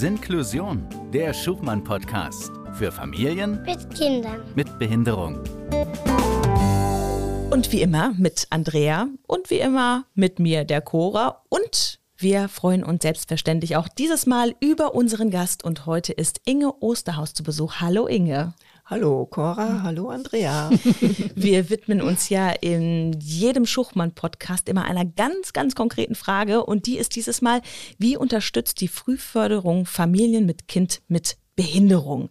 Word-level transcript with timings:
Sinklusion, 0.00 0.88
der 1.12 1.34
Schubmann-Podcast 1.34 2.52
für 2.72 2.90
Familien 2.90 3.60
Mit 3.64 3.94
Kindern. 3.94 4.40
mit 4.54 4.78
Behinderung. 4.78 5.40
Und 7.50 7.70
wie 7.70 7.82
immer 7.82 8.14
mit 8.16 8.46
Andrea 8.48 9.08
und 9.26 9.50
wie 9.50 9.58
immer 9.58 10.06
mit 10.14 10.38
mir, 10.38 10.64
der 10.64 10.80
Cora. 10.80 11.42
Und 11.50 12.00
wir 12.16 12.48
freuen 12.48 12.82
uns 12.82 13.02
selbstverständlich 13.02 13.76
auch 13.76 13.88
dieses 13.88 14.24
Mal 14.24 14.54
über 14.60 14.94
unseren 14.94 15.30
Gast. 15.30 15.64
Und 15.64 15.84
heute 15.84 16.14
ist 16.14 16.40
Inge 16.46 16.72
Osterhaus 16.80 17.34
zu 17.34 17.42
Besuch. 17.42 17.74
Hallo 17.82 18.06
Inge. 18.06 18.54
Hallo 18.90 19.24
Cora, 19.24 19.84
hallo 19.84 20.08
Andrea. 20.08 20.68
Wir 21.36 21.70
widmen 21.70 22.02
uns 22.02 22.28
ja 22.28 22.50
in 22.50 23.12
jedem 23.20 23.64
Schuchmann-Podcast 23.64 24.68
immer 24.68 24.84
einer 24.84 25.04
ganz, 25.04 25.52
ganz 25.52 25.76
konkreten 25.76 26.16
Frage. 26.16 26.64
Und 26.66 26.86
die 26.86 26.98
ist 26.98 27.14
dieses 27.14 27.40
Mal, 27.40 27.62
wie 27.98 28.16
unterstützt 28.16 28.80
die 28.80 28.88
Frühförderung 28.88 29.86
Familien 29.86 30.44
mit 30.44 30.66
Kind 30.66 31.02
mit 31.06 31.36
Behinderung? 31.54 32.30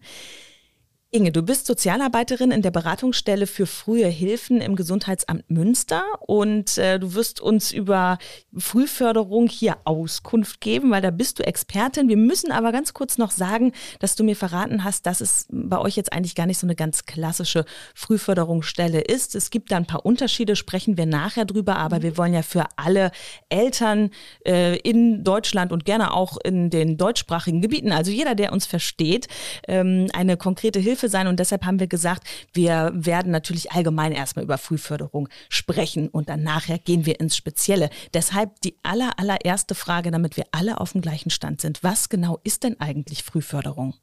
Inge, 1.11 1.31
du 1.31 1.41
bist 1.41 1.65
Sozialarbeiterin 1.65 2.51
in 2.51 2.61
der 2.61 2.69
Beratungsstelle 2.69 3.47
für 3.47 3.65
frühe 3.65 4.05
Hilfen 4.05 4.61
im 4.61 4.75
Gesundheitsamt 4.75 5.49
Münster 5.49 6.03
und 6.19 6.77
äh, 6.77 6.99
du 6.99 7.15
wirst 7.15 7.41
uns 7.41 7.71
über 7.71 8.19
Frühförderung 8.55 9.47
hier 9.47 9.77
Auskunft 9.85 10.61
geben, 10.61 10.91
weil 10.91 11.01
da 11.01 11.09
bist 11.09 11.39
du 11.39 11.43
Expertin. 11.43 12.09
Wir 12.09 12.17
müssen 12.17 12.51
aber 12.51 12.71
ganz 12.71 12.93
kurz 12.93 13.17
noch 13.17 13.31
sagen, 13.31 13.71
dass 13.97 14.15
du 14.15 14.23
mir 14.23 14.35
verraten 14.35 14.83
hast, 14.83 15.07
dass 15.07 15.19
es 15.19 15.47
bei 15.51 15.79
euch 15.79 15.95
jetzt 15.95 16.13
eigentlich 16.13 16.35
gar 16.35 16.45
nicht 16.45 16.59
so 16.59 16.67
eine 16.67 16.75
ganz 16.75 17.07
klassische 17.07 17.65
Frühförderungsstelle 17.95 19.01
ist. 19.01 19.33
Es 19.33 19.49
gibt 19.49 19.71
da 19.71 19.77
ein 19.77 19.87
paar 19.87 20.05
Unterschiede, 20.05 20.55
sprechen 20.55 20.95
wir 20.95 21.07
nachher 21.07 21.45
drüber, 21.45 21.77
aber 21.77 22.03
wir 22.03 22.17
wollen 22.17 22.35
ja 22.35 22.43
für 22.43 22.65
alle 22.75 23.09
Eltern 23.49 24.11
äh, 24.45 24.77
in 24.77 25.23
Deutschland 25.23 25.71
und 25.71 25.85
gerne 25.85 26.13
auch 26.13 26.37
in 26.43 26.69
den 26.69 26.97
deutschsprachigen 26.97 27.61
Gebieten, 27.61 27.91
also 27.91 28.11
jeder, 28.11 28.35
der 28.35 28.53
uns 28.53 28.67
versteht, 28.67 29.27
ähm, 29.67 30.05
eine 30.13 30.37
konkrete 30.37 30.79
Hilfe 30.79 30.98
sein. 31.07 31.27
Und 31.27 31.39
deshalb 31.39 31.65
haben 31.65 31.79
wir 31.79 31.87
gesagt, 31.87 32.27
wir 32.51 32.91
werden 32.93 33.31
natürlich 33.31 33.71
allgemein 33.71 34.11
erstmal 34.11 34.43
über 34.43 34.57
Frühförderung 34.57 35.29
sprechen 35.47 36.09
und 36.09 36.29
dann 36.29 36.43
nachher 36.43 36.79
gehen 36.79 37.05
wir 37.05 37.19
ins 37.19 37.37
Spezielle. 37.37 37.89
Deshalb 38.13 38.59
die 38.61 38.75
aller, 38.83 39.17
allererste 39.17 39.75
Frage, 39.75 40.11
damit 40.11 40.35
wir 40.35 40.45
alle 40.51 40.81
auf 40.81 40.91
dem 40.91 41.01
gleichen 41.01 41.29
Stand 41.29 41.61
sind. 41.61 41.83
Was 41.83 42.09
genau 42.09 42.39
ist 42.43 42.63
denn 42.63 42.79
eigentlich 42.79 43.23
Frühförderung? 43.23 43.93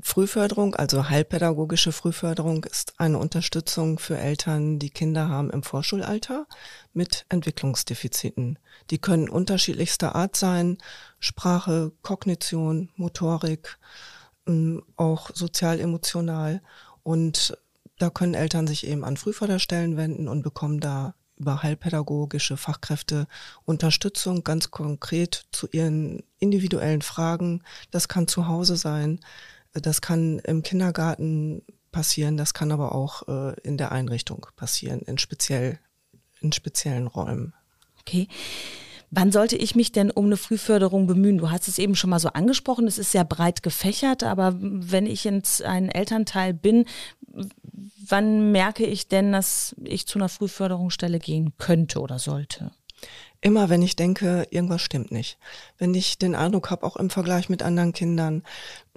Frühförderung, 0.00 0.74
also 0.74 1.10
heilpädagogische 1.10 1.92
Frühförderung, 1.92 2.64
ist 2.64 2.98
eine 2.98 3.18
Unterstützung 3.18 3.98
für 3.98 4.16
Eltern, 4.16 4.78
die 4.78 4.88
Kinder 4.88 5.28
haben 5.28 5.50
im 5.50 5.62
Vorschulalter 5.62 6.46
mit 6.94 7.26
Entwicklungsdefiziten. 7.28 8.58
Die 8.88 8.98
können 8.98 9.28
unterschiedlichster 9.28 10.14
Art 10.14 10.36
sein, 10.36 10.78
Sprache, 11.20 11.92
Kognition, 12.00 12.88
Motorik, 12.96 13.78
auch 14.96 15.30
sozial-emotional. 15.34 16.60
Und 17.02 17.56
da 17.98 18.10
können 18.10 18.34
Eltern 18.34 18.66
sich 18.66 18.86
eben 18.86 19.04
an 19.04 19.16
Frühförderstellen 19.16 19.96
wenden 19.96 20.28
und 20.28 20.42
bekommen 20.42 20.80
da 20.80 21.14
über 21.38 21.62
heilpädagogische 21.62 22.56
Fachkräfte 22.56 23.26
Unterstützung 23.64 24.42
ganz 24.42 24.70
konkret 24.70 25.46
zu 25.52 25.68
ihren 25.70 26.22
individuellen 26.38 27.02
Fragen. 27.02 27.62
Das 27.90 28.08
kann 28.08 28.26
zu 28.26 28.48
Hause 28.48 28.76
sein, 28.76 29.20
das 29.72 30.00
kann 30.00 30.40
im 30.40 30.62
Kindergarten 30.62 31.62
passieren, 31.92 32.36
das 32.36 32.54
kann 32.54 32.72
aber 32.72 32.94
auch 32.94 33.28
äh, 33.28 33.60
in 33.60 33.76
der 33.78 33.92
Einrichtung 33.92 34.46
passieren, 34.56 35.00
in, 35.00 35.18
speziell, 35.18 35.78
in 36.40 36.52
speziellen 36.52 37.06
Räumen. 37.06 37.54
Okay. 38.00 38.28
Wann 39.10 39.32
sollte 39.32 39.56
ich 39.56 39.74
mich 39.74 39.92
denn 39.92 40.10
um 40.10 40.26
eine 40.26 40.36
Frühförderung 40.36 41.06
bemühen? 41.06 41.38
Du 41.38 41.50
hast 41.50 41.66
es 41.66 41.78
eben 41.78 41.94
schon 41.94 42.10
mal 42.10 42.18
so 42.18 42.28
angesprochen, 42.28 42.86
es 42.86 42.98
ist 42.98 43.12
sehr 43.12 43.24
breit 43.24 43.62
gefächert, 43.62 44.22
aber 44.22 44.54
wenn 44.58 45.06
ich 45.06 45.24
jetzt 45.24 45.62
ein 45.62 45.88
Elternteil 45.88 46.52
bin, 46.52 46.84
wann 48.06 48.52
merke 48.52 48.84
ich 48.84 49.08
denn, 49.08 49.32
dass 49.32 49.74
ich 49.82 50.06
zu 50.06 50.18
einer 50.18 50.28
Frühförderungsstelle 50.28 51.18
gehen 51.18 51.52
könnte 51.56 52.00
oder 52.00 52.18
sollte? 52.18 52.70
Immer 53.40 53.68
wenn 53.68 53.82
ich 53.82 53.94
denke, 53.94 54.48
irgendwas 54.50 54.82
stimmt 54.82 55.12
nicht. 55.12 55.38
Wenn 55.78 55.94
ich 55.94 56.18
den 56.18 56.34
Eindruck 56.34 56.70
habe, 56.70 56.84
auch 56.84 56.96
im 56.96 57.08
Vergleich 57.08 57.48
mit 57.48 57.62
anderen 57.62 57.92
Kindern, 57.92 58.42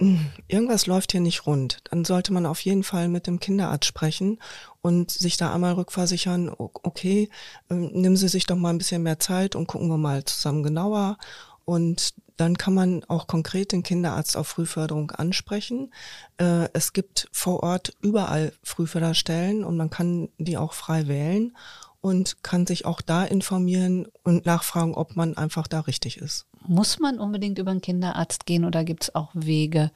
hm, 0.00 0.32
irgendwas 0.48 0.86
läuft 0.86 1.12
hier 1.12 1.20
nicht 1.20 1.46
rund, 1.46 1.78
dann 1.90 2.04
sollte 2.04 2.32
man 2.32 2.44
auf 2.46 2.60
jeden 2.60 2.82
Fall 2.82 3.06
mit 3.06 3.28
dem 3.28 3.38
Kinderarzt 3.38 3.84
sprechen 3.84 4.40
und 4.80 5.12
sich 5.12 5.36
da 5.36 5.54
einmal 5.54 5.74
rückversichern, 5.74 6.50
okay, 6.58 7.30
ähm, 7.70 7.92
nehmen 7.92 8.16
Sie 8.16 8.26
sich 8.26 8.46
doch 8.46 8.56
mal 8.56 8.70
ein 8.70 8.78
bisschen 8.78 9.04
mehr 9.04 9.20
Zeit 9.20 9.54
und 9.54 9.68
gucken 9.68 9.88
wir 9.88 9.96
mal 9.96 10.24
zusammen 10.24 10.64
genauer. 10.64 11.18
Und 11.64 12.14
dann 12.36 12.58
kann 12.58 12.74
man 12.74 13.04
auch 13.04 13.28
konkret 13.28 13.70
den 13.70 13.84
Kinderarzt 13.84 14.36
auf 14.36 14.48
Frühförderung 14.48 15.12
ansprechen. 15.12 15.94
Äh, 16.38 16.68
es 16.72 16.92
gibt 16.92 17.28
vor 17.30 17.62
Ort 17.62 17.92
überall 18.00 18.52
Frühförderstellen 18.64 19.62
und 19.62 19.76
man 19.76 19.88
kann 19.88 20.30
die 20.38 20.56
auch 20.56 20.72
frei 20.72 21.06
wählen 21.06 21.56
und 22.02 22.42
kann 22.42 22.66
sich 22.66 22.84
auch 22.84 23.00
da 23.00 23.24
informieren 23.24 24.08
und 24.24 24.44
nachfragen, 24.44 24.94
ob 24.94 25.16
man 25.16 25.36
einfach 25.36 25.68
da 25.68 25.80
richtig 25.80 26.18
ist. 26.18 26.46
Muss 26.66 26.98
man 26.98 27.18
unbedingt 27.18 27.58
über 27.58 27.70
einen 27.70 27.80
Kinderarzt 27.80 28.44
gehen 28.44 28.64
oder 28.66 28.84
gibt 28.84 29.04
es 29.04 29.14
auch 29.14 29.30
Wege, 29.34 29.90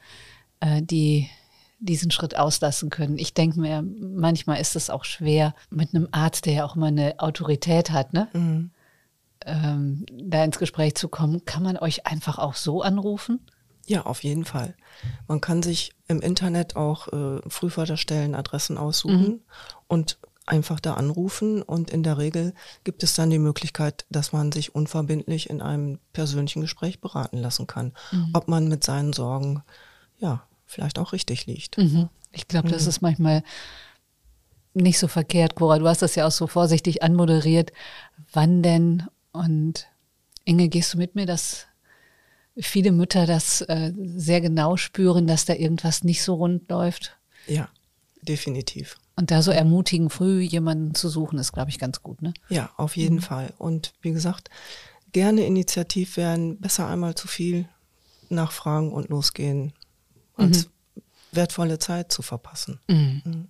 äh, 0.61 0.81
die 0.81 1.29
diesen 1.79 2.09
Schritt 2.09 2.37
auslassen 2.37 2.89
können? 2.89 3.17
Ich 3.17 3.33
denke 3.33 3.59
mir, 3.59 3.83
manchmal 3.83 4.59
ist 4.59 4.75
es 4.75 4.89
auch 4.89 5.03
schwer 5.03 5.53
mit 5.69 5.93
einem 5.93 6.07
Arzt, 6.11 6.45
der 6.45 6.53
ja 6.53 6.65
auch 6.65 6.77
immer 6.77 6.87
eine 6.87 7.19
Autorität 7.19 7.91
hat, 7.91 8.13
ne? 8.13 8.29
Mhm. 8.33 8.71
Ähm, 9.45 10.05
da 10.11 10.43
ins 10.43 10.59
Gespräch 10.59 10.95
zu 10.95 11.09
kommen. 11.09 11.45
Kann 11.45 11.61
man 11.61 11.77
euch 11.77 12.07
einfach 12.07 12.37
auch 12.39 12.55
so 12.55 12.81
anrufen? 12.81 13.41
Ja, 13.85 14.05
auf 14.05 14.23
jeden 14.23 14.45
Fall. 14.45 14.75
Man 15.27 15.39
kann 15.41 15.61
sich 15.61 15.93
im 16.07 16.21
Internet 16.21 16.75
auch 16.75 17.07
äh, 17.09 17.41
Frühförderstellen, 17.47 18.33
Adressen 18.33 18.77
aussuchen 18.77 19.27
mhm. 19.27 19.41
und 19.87 20.17
einfach 20.47 20.79
da 20.79 20.93
anrufen 20.93 21.61
und 21.61 21.89
in 21.89 22.03
der 22.03 22.17
Regel 22.17 22.53
gibt 22.83 23.03
es 23.03 23.13
dann 23.13 23.29
die 23.29 23.39
Möglichkeit, 23.39 24.05
dass 24.09 24.31
man 24.31 24.51
sich 24.51 24.73
unverbindlich 24.73 25.49
in 25.49 25.61
einem 25.61 25.99
persönlichen 26.13 26.61
Gespräch 26.61 27.01
beraten 27.01 27.37
lassen 27.37 27.67
kann, 27.67 27.93
mhm. 28.11 28.29
ob 28.33 28.47
man 28.47 28.67
mit 28.67 28.83
seinen 28.83 29.13
Sorgen 29.13 29.63
ja 30.17 30.43
vielleicht 30.65 30.99
auch 30.99 31.13
richtig 31.13 31.45
liegt. 31.45 31.77
Mhm. 31.77 32.09
Ich 32.31 32.47
glaube, 32.47 32.69
das 32.69 32.83
mhm. 32.83 32.89
ist 32.89 33.01
manchmal 33.01 33.43
nicht 34.73 34.99
so 34.99 35.07
verkehrt, 35.07 35.55
Cora. 35.55 35.79
Du 35.79 35.87
hast 35.87 36.01
das 36.01 36.15
ja 36.15 36.27
auch 36.27 36.31
so 36.31 36.47
vorsichtig 36.47 37.03
anmoderiert. 37.03 37.71
Wann 38.31 38.61
denn? 38.61 39.03
Und 39.31 39.87
Inge, 40.45 40.69
gehst 40.69 40.93
du 40.93 40.97
mit 40.97 41.15
mir, 41.15 41.25
dass 41.25 41.65
viele 42.55 42.91
Mütter 42.91 43.25
das 43.25 43.61
äh, 43.61 43.93
sehr 43.97 44.41
genau 44.41 44.77
spüren, 44.77 45.27
dass 45.27 45.45
da 45.45 45.53
irgendwas 45.53 46.03
nicht 46.03 46.23
so 46.23 46.35
rund 46.35 46.69
läuft? 46.69 47.17
Ja, 47.47 47.69
definitiv. 48.21 48.97
Und 49.17 49.31
da 49.31 49.41
so 49.41 49.51
ermutigen, 49.51 50.11
früh 50.11 50.41
jemanden 50.41 50.93
zu 50.93 51.09
suchen, 51.09 51.39
ist, 51.39 51.51
glaube 51.51 51.71
ich, 51.71 51.79
ganz 51.79 52.03
gut, 52.03 52.21
ne? 52.21 52.33
Ja, 52.49 52.69
auf 52.77 52.95
jeden 52.95 53.15
mhm. 53.15 53.21
Fall. 53.21 53.53
Und 53.57 53.93
wie 54.01 54.11
gesagt, 54.11 54.49
gerne 55.11 55.45
initiativ 55.45 56.17
werden, 56.17 56.59
besser 56.59 56.87
einmal 56.87 57.15
zu 57.15 57.27
viel 57.27 57.67
nachfragen 58.29 58.91
und 58.91 59.09
losgehen, 59.09 59.73
als 60.35 60.67
mhm. 60.67 61.01
wertvolle 61.31 61.79
Zeit 61.79 62.11
zu 62.11 62.21
verpassen. 62.21 62.79
Mhm. 62.87 63.21
mhm. 63.25 63.47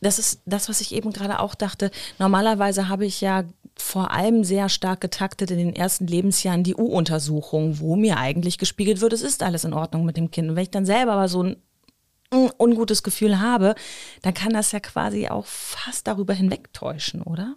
Das 0.00 0.18
ist 0.18 0.40
das, 0.44 0.68
was 0.68 0.82
ich 0.82 0.94
eben 0.94 1.10
gerade 1.10 1.40
auch 1.40 1.54
dachte. 1.54 1.90
Normalerweise 2.18 2.88
habe 2.88 3.06
ich 3.06 3.22
ja 3.22 3.44
vor 3.76 4.10
allem 4.10 4.44
sehr 4.44 4.68
stark 4.68 5.00
getaktet 5.00 5.50
in 5.50 5.58
den 5.58 5.74
ersten 5.74 6.06
Lebensjahren 6.06 6.62
die 6.62 6.76
U-Untersuchung, 6.76 7.80
wo 7.80 7.96
mir 7.96 8.18
eigentlich 8.18 8.58
gespiegelt 8.58 9.00
wird, 9.00 9.14
es 9.14 9.22
ist 9.22 9.42
alles 9.42 9.64
in 9.64 9.72
Ordnung 9.72 10.04
mit 10.04 10.16
dem 10.16 10.30
Kind. 10.30 10.50
Und 10.50 10.56
wenn 10.56 10.62
ich 10.62 10.70
dann 10.70 10.86
selber 10.86 11.12
aber 11.12 11.28
so 11.28 11.42
ein 11.42 11.56
ungutes 12.32 13.02
Gefühl 13.02 13.40
habe, 13.40 13.74
dann 14.22 14.34
kann 14.34 14.52
das 14.52 14.72
ja 14.72 14.80
quasi 14.80 15.28
auch 15.28 15.46
fast 15.46 16.06
darüber 16.06 16.34
hinwegtäuschen, 16.34 17.22
oder? 17.22 17.56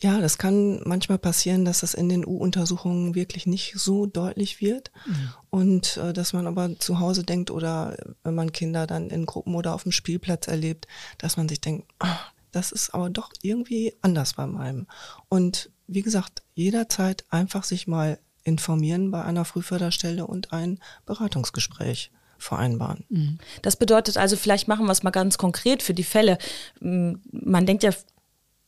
Ja, 0.00 0.20
das 0.20 0.38
kann 0.38 0.82
manchmal 0.84 1.18
passieren, 1.18 1.64
dass 1.64 1.80
das 1.80 1.94
in 1.94 2.08
den 2.08 2.26
U-Untersuchungen 2.26 3.14
wirklich 3.14 3.46
nicht 3.46 3.74
so 3.76 4.06
deutlich 4.06 4.60
wird 4.60 4.90
mhm. 5.06 5.30
und 5.50 5.96
äh, 5.96 6.12
dass 6.12 6.32
man 6.32 6.46
aber 6.46 6.78
zu 6.78 6.98
Hause 6.98 7.24
denkt 7.24 7.50
oder 7.50 7.96
wenn 8.22 8.34
man 8.34 8.52
Kinder 8.52 8.86
dann 8.86 9.08
in 9.08 9.24
Gruppen 9.24 9.54
oder 9.54 9.74
auf 9.74 9.84
dem 9.84 9.92
Spielplatz 9.92 10.48
erlebt, 10.48 10.88
dass 11.18 11.36
man 11.36 11.48
sich 11.48 11.60
denkt, 11.60 11.88
ach, 12.00 12.32
das 12.50 12.70
ist 12.70 12.90
aber 12.92 13.08
doch 13.08 13.32
irgendwie 13.40 13.94
anders 14.02 14.34
bei 14.34 14.46
meinem. 14.46 14.86
Und 15.28 15.70
wie 15.86 16.02
gesagt, 16.02 16.42
jederzeit 16.54 17.24
einfach 17.30 17.64
sich 17.64 17.86
mal 17.86 18.18
informieren 18.42 19.10
bei 19.10 19.24
einer 19.24 19.44
Frühförderstelle 19.44 20.26
und 20.26 20.52
ein 20.52 20.80
Beratungsgespräch 21.06 22.10
vereinbaren. 22.44 23.04
Mhm. 23.08 23.38
Das 23.62 23.76
bedeutet 23.76 24.16
also, 24.16 24.36
vielleicht 24.36 24.68
machen 24.68 24.86
wir 24.86 24.92
es 24.92 25.02
mal 25.02 25.10
ganz 25.10 25.38
konkret 25.38 25.82
für 25.82 25.94
die 25.94 26.04
Fälle. 26.04 26.38
Man 26.80 27.66
denkt 27.66 27.82
ja 27.82 27.90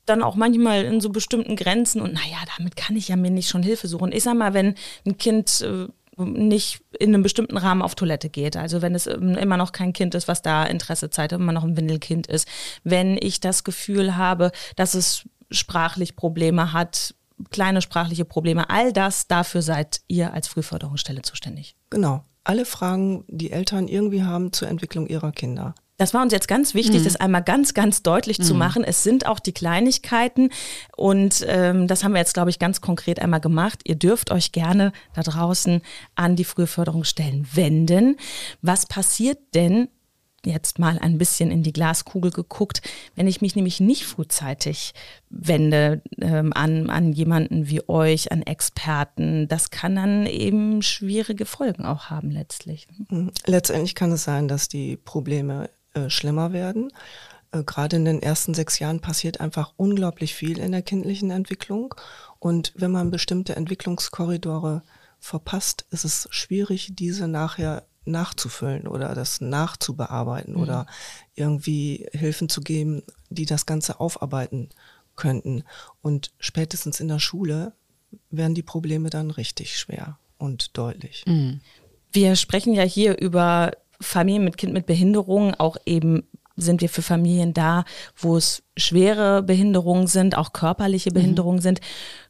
dann 0.06 0.22
auch 0.22 0.36
manchmal 0.36 0.84
in 0.84 1.00
so 1.00 1.10
bestimmten 1.10 1.56
Grenzen 1.56 2.00
und 2.00 2.14
naja, 2.14 2.38
damit 2.56 2.76
kann 2.76 2.96
ich 2.96 3.08
ja 3.08 3.16
mir 3.16 3.30
nicht 3.30 3.48
schon 3.48 3.62
Hilfe 3.62 3.88
suchen. 3.88 4.12
Ich 4.12 4.22
sag 4.22 4.36
mal, 4.36 4.54
wenn 4.54 4.74
ein 5.04 5.18
Kind 5.18 5.60
äh, 5.62 5.88
nicht 6.18 6.80
in 6.98 7.14
einem 7.14 7.22
bestimmten 7.22 7.58
Rahmen 7.58 7.82
auf 7.82 7.94
Toilette 7.94 8.30
geht. 8.30 8.56
Also 8.56 8.80
wenn 8.80 8.94
es 8.94 9.06
immer 9.06 9.56
noch 9.56 9.72
kein 9.72 9.92
Kind 9.92 10.14
ist, 10.14 10.28
was 10.28 10.40
da 10.40 10.64
Interesse 10.64 11.10
zeigt, 11.10 11.32
immer 11.32 11.52
noch 11.52 11.64
ein 11.64 11.76
Windelkind 11.76 12.26
ist. 12.26 12.48
Wenn 12.84 13.18
ich 13.20 13.40
das 13.40 13.64
Gefühl 13.64 14.16
habe, 14.16 14.50
dass 14.76 14.94
es 14.94 15.28
sprachlich 15.50 16.16
Probleme 16.16 16.72
hat, 16.72 17.14
kleine 17.50 17.82
sprachliche 17.82 18.24
Probleme, 18.24 18.70
all 18.70 18.92
das, 18.92 19.26
dafür 19.28 19.60
seid 19.60 20.00
ihr 20.08 20.32
als 20.32 20.48
Frühförderungsstelle 20.48 21.20
zuständig. 21.20 21.76
Genau. 21.90 22.24
Alle 22.46 22.64
Fragen, 22.64 23.24
die 23.26 23.50
Eltern 23.50 23.88
irgendwie 23.88 24.22
haben 24.22 24.52
zur 24.52 24.68
Entwicklung 24.68 25.08
ihrer 25.08 25.32
Kinder. 25.32 25.74
Das 25.96 26.14
war 26.14 26.22
uns 26.22 26.32
jetzt 26.32 26.46
ganz 26.46 26.74
wichtig, 26.74 27.00
mhm. 27.00 27.04
das 27.04 27.16
einmal 27.16 27.42
ganz, 27.42 27.74
ganz 27.74 28.04
deutlich 28.04 28.38
mhm. 28.38 28.42
zu 28.44 28.54
machen. 28.54 28.84
Es 28.84 29.02
sind 29.02 29.26
auch 29.26 29.40
die 29.40 29.50
Kleinigkeiten 29.50 30.50
und 30.96 31.44
ähm, 31.48 31.88
das 31.88 32.04
haben 32.04 32.12
wir 32.12 32.20
jetzt, 32.20 32.34
glaube 32.34 32.50
ich, 32.50 32.60
ganz 32.60 32.80
konkret 32.80 33.20
einmal 33.20 33.40
gemacht. 33.40 33.80
Ihr 33.82 33.96
dürft 33.96 34.30
euch 34.30 34.52
gerne 34.52 34.92
da 35.12 35.22
draußen 35.22 35.82
an 36.14 36.36
die 36.36 36.44
Frühförderungsstellen 36.44 37.48
wenden. 37.52 38.16
Was 38.62 38.86
passiert 38.86 39.38
denn, 39.54 39.88
jetzt 40.46 40.78
mal 40.78 40.98
ein 40.98 41.18
bisschen 41.18 41.50
in 41.50 41.62
die 41.62 41.72
Glaskugel 41.72 42.30
geguckt, 42.30 42.82
wenn 43.14 43.26
ich 43.26 43.40
mich 43.40 43.56
nämlich 43.56 43.80
nicht 43.80 44.04
frühzeitig 44.04 44.94
wende 45.28 46.02
ähm, 46.20 46.52
an, 46.54 46.88
an 46.90 47.12
jemanden 47.12 47.68
wie 47.68 47.88
euch, 47.88 48.32
an 48.32 48.42
Experten, 48.42 49.48
das 49.48 49.70
kann 49.70 49.96
dann 49.96 50.26
eben 50.26 50.82
schwierige 50.82 51.44
Folgen 51.44 51.84
auch 51.84 52.06
haben 52.10 52.30
letztlich. 52.30 52.86
Mhm. 53.08 53.30
Letztendlich 53.46 53.94
kann 53.94 54.12
es 54.12 54.24
sein, 54.24 54.48
dass 54.48 54.68
die 54.68 54.96
Probleme 54.96 55.70
äh, 55.94 56.10
schlimmer 56.10 56.52
werden. 56.52 56.92
Äh, 57.52 57.64
Gerade 57.64 57.96
in 57.96 58.04
den 58.04 58.22
ersten 58.22 58.54
sechs 58.54 58.78
Jahren 58.78 59.00
passiert 59.00 59.40
einfach 59.40 59.72
unglaublich 59.76 60.34
viel 60.34 60.58
in 60.58 60.72
der 60.72 60.82
kindlichen 60.82 61.30
Entwicklung. 61.30 61.94
Und 62.38 62.72
wenn 62.76 62.90
man 62.90 63.10
bestimmte 63.10 63.56
Entwicklungskorridore 63.56 64.82
verpasst, 65.18 65.86
ist 65.90 66.04
es 66.04 66.28
schwierig, 66.30 66.90
diese 66.92 67.28
nachher 67.28 67.86
nachzufüllen 68.06 68.86
oder 68.86 69.14
das 69.14 69.40
nachzubearbeiten 69.40 70.54
mhm. 70.54 70.60
oder 70.60 70.86
irgendwie 71.34 72.06
Hilfen 72.12 72.48
zu 72.48 72.60
geben, 72.60 73.02
die 73.30 73.46
das 73.46 73.66
Ganze 73.66 74.00
aufarbeiten 74.00 74.70
könnten. 75.16 75.64
Und 76.02 76.30
spätestens 76.38 77.00
in 77.00 77.08
der 77.08 77.18
Schule 77.18 77.72
werden 78.30 78.54
die 78.54 78.62
Probleme 78.62 79.10
dann 79.10 79.30
richtig 79.30 79.78
schwer 79.78 80.18
und 80.38 80.76
deutlich. 80.76 81.24
Mhm. 81.26 81.60
Wir 82.12 82.36
sprechen 82.36 82.72
ja 82.72 82.82
hier 82.82 83.18
über 83.18 83.72
Familien 84.00 84.44
mit 84.44 84.56
Kind 84.58 84.72
mit 84.72 84.86
Behinderungen, 84.86 85.54
auch 85.54 85.76
eben 85.86 86.24
sind 86.56 86.80
wir 86.80 86.88
für 86.88 87.02
Familien 87.02 87.52
da, 87.52 87.84
wo 88.16 88.36
es 88.36 88.62
schwere 88.76 89.42
Behinderungen 89.42 90.06
sind, 90.06 90.36
auch 90.36 90.52
körperliche 90.52 91.10
mhm. 91.10 91.14
Behinderungen 91.14 91.58
mhm. 91.58 91.62
sind. 91.62 91.80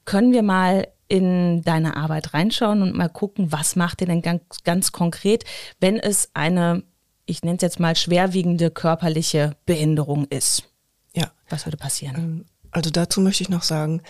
Können 0.05 0.33
wir 0.33 0.43
mal 0.43 0.89
in 1.09 1.63
deine 1.63 1.97
Arbeit 1.97 2.35
reinschauen 2.35 2.83
und 2.83 2.95
mal 2.95 3.09
gucken, 3.09 3.53
was 3.53 3.77
macht 3.77 4.01
ihr 4.01 4.07
denn 4.07 4.23
ganz, 4.23 4.43
ganz 4.65 4.93
konkret, 4.93 5.45
wenn 5.81 5.99
es 5.99 6.31
eine, 6.35 6.83
ich 7.27 7.43
nenne 7.43 7.57
es 7.57 7.63
jetzt 7.63 7.81
mal 7.81 7.95
schwerwiegende 7.97 8.71
körperliche 8.71 9.57
Behinderung 9.67 10.27
ist? 10.27 10.65
Ja. 11.15 11.31
Was 11.49 11.67
würde 11.67 11.77
passieren? 11.77 12.17
Ähm, 12.17 12.45
also 12.73 12.91
dazu 12.91 13.21
möchte 13.21 13.43
ich 13.43 13.49
noch 13.49 13.63
sagen, 13.63 14.03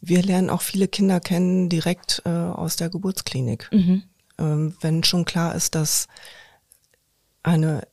wir 0.00 0.22
lernen 0.22 0.50
auch 0.50 0.62
viele 0.62 0.88
Kinder 0.88 1.20
kennen 1.20 1.68
direkt 1.68 2.22
äh, 2.24 2.28
aus 2.28 2.76
der 2.76 2.88
Geburtsklinik. 2.88 3.68
Mhm. 3.72 4.02
Ähm, 4.38 4.76
wenn 4.80 5.04
schon 5.04 5.24
klar 5.24 5.54
ist, 5.54 5.74
dass 5.74 6.08
eine 7.42 7.86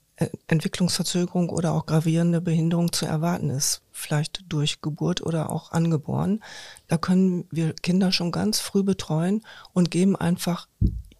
Entwicklungsverzögerung 0.47 1.49
oder 1.49 1.73
auch 1.73 1.85
gravierende 1.85 2.41
Behinderung 2.41 2.91
zu 2.91 3.05
erwarten 3.05 3.49
ist, 3.49 3.81
vielleicht 3.91 4.43
durch 4.49 4.81
Geburt 4.81 5.21
oder 5.21 5.49
auch 5.49 5.71
angeboren. 5.71 6.41
Da 6.87 6.97
können 6.97 7.45
wir 7.51 7.73
Kinder 7.73 8.11
schon 8.11 8.31
ganz 8.31 8.59
früh 8.59 8.83
betreuen 8.83 9.41
und 9.73 9.91
geben 9.91 10.15
einfach 10.15 10.67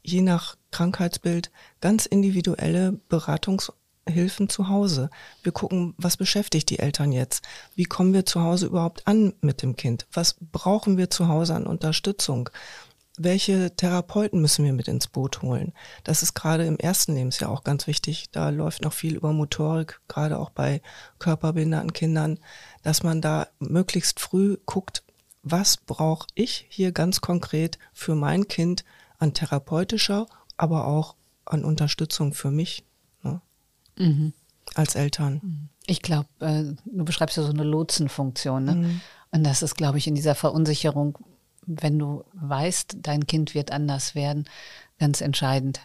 je 0.04 0.22
nach 0.22 0.56
Krankheitsbild 0.72 1.52
ganz 1.80 2.06
individuelle 2.06 2.94
Beratungshilfen 3.10 4.50
zu 4.50 4.68
Hause. 4.70 5.10
Wir 5.44 5.52
gucken, 5.52 5.94
was 5.98 6.18
beschäftigt 6.18 6.70
die 6.70 6.80
Eltern 6.80 7.12
jetzt? 7.12 7.44
Wie 7.76 7.86
kommen 7.86 8.14
wir 8.14 8.26
zu 8.26 8.42
Hause 8.42 8.66
überhaupt 8.68 9.08
an 9.08 9.34
mit 9.42 9.62
dem 9.62 9.76
Kind? 9.76 10.08
Was 10.12 10.36
brauchen 10.52 10.98
wir 10.98 11.10
zu 11.10 11.28
Hause 11.28 11.56
an 11.56 11.68
Unterstützung? 11.68 12.50
Welche 13.24 13.76
Therapeuten 13.76 14.42
müssen 14.42 14.66
wir 14.66 14.74
mit 14.74 14.88
ins 14.88 15.08
Boot 15.08 15.42
holen? 15.42 15.74
Das 16.04 16.24
ist 16.24 16.34
gerade 16.34 16.66
im 16.66 16.78
ersten 16.78 17.16
Lebensjahr 17.16 17.52
auch 17.52 17.64
ganz 17.64 17.88
wichtig. 17.88 18.30
Da 18.32 18.50
läuft 18.50 18.84
noch 18.84 18.94
viel 18.94 19.16
über 19.16 19.34
Motorik, 19.34 20.02
gerade 20.08 20.40
auch 20.40 20.50
bei 20.50 20.82
körperbehinderten 21.20 21.94
Kindern, 21.94 22.40
dass 22.84 23.04
man 23.04 23.22
da 23.22 23.48
möglichst 23.60 24.20
früh 24.20 24.58
guckt, 24.66 25.04
was 25.44 25.78
brauche 25.78 26.28
ich 26.36 26.66
hier 26.70 26.92
ganz 26.92 27.22
konkret 27.22 27.80
für 27.94 28.16
mein 28.16 28.48
Kind 28.48 28.84
an 29.18 29.34
therapeutischer, 29.34 30.28
aber 30.58 30.88
auch 30.88 31.16
an 31.46 31.66
Unterstützung 31.66 32.34
für 32.34 32.52
mich 32.52 32.84
ne? 33.24 33.42
mhm. 33.98 34.34
als 34.76 34.96
Eltern. 34.96 35.70
Ich 35.88 36.02
glaube, 36.02 36.28
äh, 36.40 36.64
du 36.86 37.06
beschreibst 37.06 37.38
ja 37.38 37.44
so 37.44 37.50
eine 37.50 37.64
Lotsenfunktion. 37.64 38.64
Ne? 38.64 38.76
Mhm. 38.76 39.02
Und 39.32 39.44
das 39.44 39.64
ist, 39.64 39.76
glaube 39.76 39.98
ich, 39.98 40.08
in 40.08 40.16
dieser 40.16 40.36
Verunsicherung 40.36 41.18
wenn 41.66 42.00
du 42.00 42.24
weißt, 42.34 42.98
dein 43.02 43.28
Kind 43.28 43.54
wird 43.54 43.72
anders 43.72 44.16
werden, 44.16 44.46
ganz 45.00 45.22
entscheidend. 45.22 45.80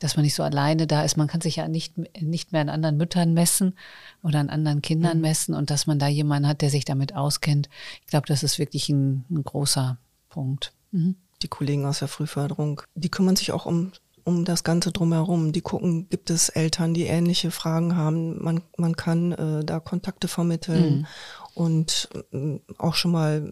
Dass 0.00 0.14
man 0.14 0.24
nicht 0.24 0.34
so 0.34 0.44
alleine 0.44 0.86
da 0.86 1.02
ist. 1.02 1.16
Man 1.16 1.26
kann 1.26 1.40
sich 1.40 1.56
ja 1.56 1.66
nicht, 1.66 1.94
nicht 2.20 2.52
mehr 2.52 2.60
an 2.60 2.68
anderen 2.68 2.96
Müttern 2.96 3.34
messen 3.34 3.74
oder 4.22 4.38
an 4.38 4.48
anderen 4.48 4.80
Kindern 4.80 5.16
mhm. 5.16 5.22
messen 5.22 5.54
und 5.54 5.70
dass 5.70 5.88
man 5.88 5.98
da 5.98 6.06
jemanden 6.06 6.48
hat, 6.48 6.62
der 6.62 6.70
sich 6.70 6.84
damit 6.84 7.16
auskennt. 7.16 7.68
Ich 8.02 8.06
glaube, 8.06 8.28
das 8.28 8.44
ist 8.44 8.60
wirklich 8.60 8.88
ein, 8.90 9.24
ein 9.28 9.42
großer 9.42 9.98
Punkt. 10.28 10.72
Mhm. 10.92 11.16
Die 11.42 11.48
Kollegen 11.48 11.84
aus 11.84 11.98
der 11.98 12.08
Frühförderung, 12.08 12.82
die 12.94 13.10
kümmern 13.10 13.36
sich 13.36 13.50
auch 13.50 13.66
um 13.66 13.92
um 14.28 14.44
das 14.44 14.62
Ganze 14.62 14.92
drumherum. 14.92 15.52
Die 15.52 15.62
gucken, 15.62 16.08
gibt 16.10 16.28
es 16.28 16.50
Eltern, 16.50 16.92
die 16.92 17.04
ähnliche 17.04 17.50
Fragen 17.50 17.96
haben. 17.96 18.42
Man, 18.44 18.60
man 18.76 18.94
kann 18.94 19.32
äh, 19.32 19.64
da 19.64 19.80
Kontakte 19.80 20.28
vermitteln 20.28 20.98
mhm. 20.98 21.06
und 21.54 22.10
äh, 22.32 22.60
auch 22.76 22.94
schon 22.94 23.12
mal 23.12 23.50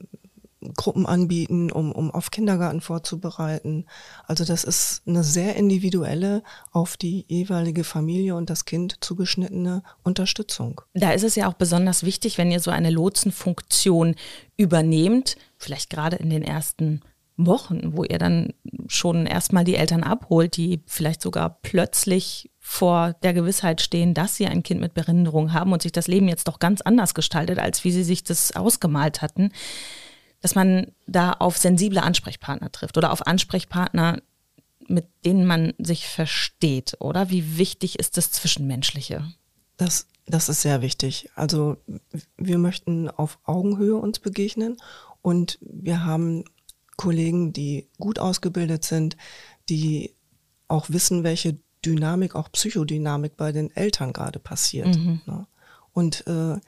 Gruppen 0.74 1.06
anbieten, 1.06 1.70
um, 1.70 1.92
um 1.92 2.10
auf 2.10 2.30
Kindergarten 2.30 2.80
vorzubereiten. 2.80 3.86
Also 4.26 4.44
das 4.44 4.64
ist 4.64 5.02
eine 5.06 5.24
sehr 5.24 5.56
individuelle, 5.56 6.42
auf 6.72 6.96
die 6.96 7.24
jeweilige 7.28 7.84
Familie 7.84 8.34
und 8.36 8.50
das 8.50 8.64
Kind 8.64 8.96
zugeschnittene 9.00 9.82
Unterstützung. 10.02 10.80
Da 10.94 11.12
ist 11.12 11.24
es 11.24 11.34
ja 11.34 11.48
auch 11.48 11.54
besonders 11.54 12.04
wichtig, 12.04 12.38
wenn 12.38 12.50
ihr 12.50 12.60
so 12.60 12.70
eine 12.70 12.90
Lotsenfunktion 12.90 14.14
übernehmt, 14.56 15.36
vielleicht 15.58 15.90
gerade 15.90 16.16
in 16.16 16.30
den 16.30 16.42
ersten 16.42 17.02
Wochen, 17.36 17.94
wo 17.94 18.04
ihr 18.04 18.18
dann 18.18 18.54
schon 18.86 19.26
erstmal 19.26 19.64
die 19.64 19.76
Eltern 19.76 20.02
abholt, 20.02 20.56
die 20.56 20.82
vielleicht 20.86 21.20
sogar 21.20 21.58
plötzlich 21.62 22.50
vor 22.60 23.14
der 23.22 23.34
Gewissheit 23.34 23.80
stehen, 23.80 24.14
dass 24.14 24.36
sie 24.36 24.46
ein 24.46 24.62
Kind 24.62 24.80
mit 24.80 24.94
Behinderung 24.94 25.52
haben 25.52 25.72
und 25.72 25.82
sich 25.82 25.92
das 25.92 26.08
Leben 26.08 26.28
jetzt 26.28 26.48
doch 26.48 26.58
ganz 26.58 26.80
anders 26.80 27.14
gestaltet, 27.14 27.58
als 27.58 27.84
wie 27.84 27.92
sie 27.92 28.04
sich 28.04 28.24
das 28.24 28.56
ausgemalt 28.56 29.22
hatten 29.22 29.50
dass 30.46 30.54
man 30.54 30.92
da 31.08 31.32
auf 31.32 31.58
sensible 31.58 32.00
Ansprechpartner 32.00 32.70
trifft 32.70 32.96
oder 32.96 33.10
auf 33.10 33.26
Ansprechpartner, 33.26 34.22
mit 34.86 35.08
denen 35.24 35.44
man 35.44 35.74
sich 35.76 36.06
versteht, 36.06 36.98
oder? 37.00 37.30
Wie 37.30 37.58
wichtig 37.58 37.98
ist 37.98 38.16
das 38.16 38.30
Zwischenmenschliche? 38.30 39.26
Das, 39.76 40.06
das 40.24 40.48
ist 40.48 40.62
sehr 40.62 40.82
wichtig. 40.82 41.30
Also 41.34 41.78
wir 42.36 42.58
möchten 42.58 43.10
auf 43.10 43.40
Augenhöhe 43.42 43.96
uns 43.96 44.20
begegnen 44.20 44.76
und 45.20 45.58
wir 45.62 46.04
haben 46.04 46.44
Kollegen, 46.96 47.52
die 47.52 47.88
gut 47.98 48.20
ausgebildet 48.20 48.84
sind, 48.84 49.16
die 49.68 50.14
auch 50.68 50.90
wissen, 50.90 51.24
welche 51.24 51.58
Dynamik, 51.84 52.36
auch 52.36 52.52
Psychodynamik 52.52 53.36
bei 53.36 53.50
den 53.50 53.74
Eltern 53.74 54.12
gerade 54.12 54.38
passiert. 54.38 54.96
Mhm. 54.96 55.22
Ne? 55.26 55.48
Und 55.92 56.24
äh, 56.28 56.60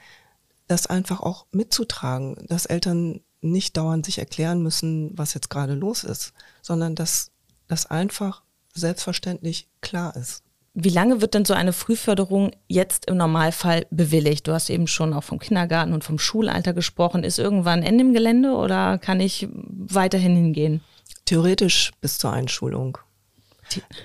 das 0.67 0.89
einfach 0.89 1.21
auch 1.21 1.47
mitzutragen, 1.53 2.45
dass 2.49 2.67
Eltern 2.67 3.21
nicht 3.41 3.77
dauernd 3.77 4.07
sich 4.07 4.19
erklären 4.19 4.63
müssen, 4.63 5.17
was 5.17 5.35
jetzt 5.35 5.51
gerade 5.51 5.75
los 5.75 6.05
ist, 6.05 6.33
sondern 6.63 6.95
dass 6.95 7.31
das 7.69 7.87
einfach 7.87 8.43
selbstverständlich 8.75 9.69
klar 9.81 10.17
ist. 10.17 10.43
Wie 10.75 10.91
lange 10.91 11.21
wird 11.21 11.35
denn 11.35 11.45
so 11.45 11.55
eine 11.55 11.73
Frühförderung 11.73 12.53
jetzt 12.69 13.07
im 13.07 13.17
Normalfall 13.17 13.87
bewilligt? 13.91 14.47
Du 14.47 14.53
hast 14.53 14.71
eben 14.71 14.87
schon 14.87 15.13
auch 15.13 15.25
vom 15.25 15.41
Kindergarten 15.41 15.93
und 15.93 16.05
vom 16.05 16.19
Schulalter 16.19 16.73
gesprochen. 16.73 17.25
Ist 17.25 17.39
irgendwann 17.39 17.83
Ende 17.83 18.05
im 18.05 18.13
Gelände 18.13 18.53
oder 18.53 18.99
kann 18.99 19.19
ich 19.19 19.49
weiterhin 19.51 20.37
hingehen? 20.37 20.83
Theoretisch 21.25 21.91
bis 22.01 22.19
zur 22.19 22.33
Einschulung. 22.33 22.99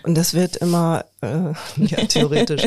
Und 0.03 0.15
das 0.15 0.33
wird 0.33 0.57
immer, 0.57 1.05
äh, 1.21 1.53
ja, 1.77 2.05
theoretisch. 2.07 2.63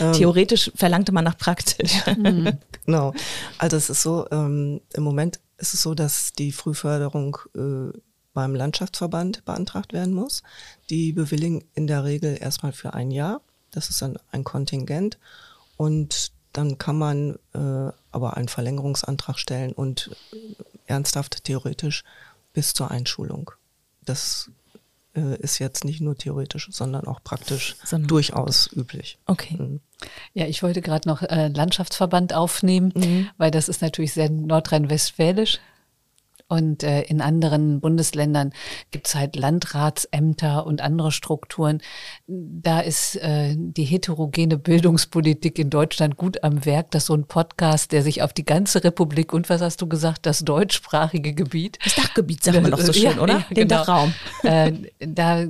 ähm, 0.00 0.12
theoretisch 0.14 0.70
verlangte 0.74 1.12
man 1.12 1.24
nach 1.24 1.36
praktisch. 1.36 2.02
genau. 2.86 3.12
Also 3.58 3.76
es 3.76 3.90
ist 3.90 4.02
so, 4.02 4.26
ähm, 4.30 4.80
im 4.94 5.02
Moment 5.02 5.38
ist 5.60 5.74
es 5.74 5.82
so, 5.82 5.94
dass 5.94 6.32
die 6.32 6.52
Frühförderung 6.52 7.38
äh, 7.54 7.96
beim 8.32 8.54
Landschaftsverband 8.54 9.44
beantragt 9.44 9.92
werden 9.92 10.14
muss. 10.14 10.42
Die 10.88 11.12
bewilligen 11.12 11.64
in 11.74 11.86
der 11.86 12.04
Regel 12.04 12.36
erstmal 12.40 12.72
für 12.72 12.94
ein 12.94 13.10
Jahr. 13.10 13.40
Das 13.70 13.90
ist 13.90 14.02
dann 14.02 14.18
ein 14.32 14.44
Kontingent. 14.44 15.18
Und 15.76 16.32
dann 16.52 16.78
kann 16.78 16.98
man 16.98 17.38
äh, 17.54 17.92
aber 18.10 18.36
einen 18.36 18.48
Verlängerungsantrag 18.48 19.38
stellen 19.38 19.72
und 19.72 20.10
äh, 20.32 20.36
ernsthaft 20.86 21.44
theoretisch 21.44 22.02
bis 22.52 22.74
zur 22.74 22.90
Einschulung. 22.90 23.52
Das 24.04 24.50
äh, 25.20 25.36
ist 25.36 25.58
jetzt 25.58 25.84
nicht 25.84 26.00
nur 26.00 26.16
theoretisch, 26.16 26.68
sondern 26.70 27.06
auch 27.06 27.22
praktisch 27.22 27.76
sondern 27.84 28.08
durchaus 28.08 28.70
üblich. 28.72 29.18
Okay. 29.26 29.56
Mhm. 29.58 29.80
Ja, 30.32 30.46
ich 30.46 30.62
wollte 30.62 30.80
gerade 30.80 31.08
noch 31.08 31.22
äh, 31.22 31.48
Landschaftsverband 31.48 32.32
aufnehmen, 32.32 32.92
mhm. 32.94 33.28
weil 33.36 33.50
das 33.50 33.68
ist 33.68 33.82
natürlich 33.82 34.12
sehr 34.12 34.30
nordrhein-westfälisch. 34.30 35.58
Und 36.50 36.82
äh, 36.82 37.02
in 37.02 37.20
anderen 37.20 37.80
Bundesländern 37.80 38.52
gibt's 38.90 39.14
halt 39.14 39.36
Landratsämter 39.36 40.66
und 40.66 40.80
andere 40.80 41.12
Strukturen. 41.12 41.80
Da 42.26 42.80
ist 42.80 43.14
äh, 43.16 43.54
die 43.56 43.84
heterogene 43.84 44.58
Bildungspolitik 44.58 45.60
in 45.60 45.70
Deutschland 45.70 46.16
gut 46.16 46.42
am 46.42 46.64
Werk, 46.64 46.90
dass 46.90 47.06
so 47.06 47.14
ein 47.14 47.24
Podcast, 47.24 47.92
der 47.92 48.02
sich 48.02 48.22
auf 48.22 48.32
die 48.32 48.44
ganze 48.44 48.82
Republik 48.82 49.32
und 49.32 49.48
was 49.48 49.60
hast 49.60 49.80
du 49.80 49.86
gesagt, 49.86 50.26
das 50.26 50.40
deutschsprachige 50.40 51.34
Gebiet. 51.34 51.78
Das 51.84 51.94
Dachgebiet 51.94 52.42
sagt 52.42 52.60
man 52.60 52.72
doch 52.72 52.80
so 52.80 52.92
schön, 52.92 53.16
Ja, 53.16 53.22
oder? 53.22 53.34
ja, 53.34 53.44
Den 53.50 53.68
genau. 53.68 53.84
Dachraum. 53.84 54.12
Äh, 54.42 54.72
da 54.98 55.46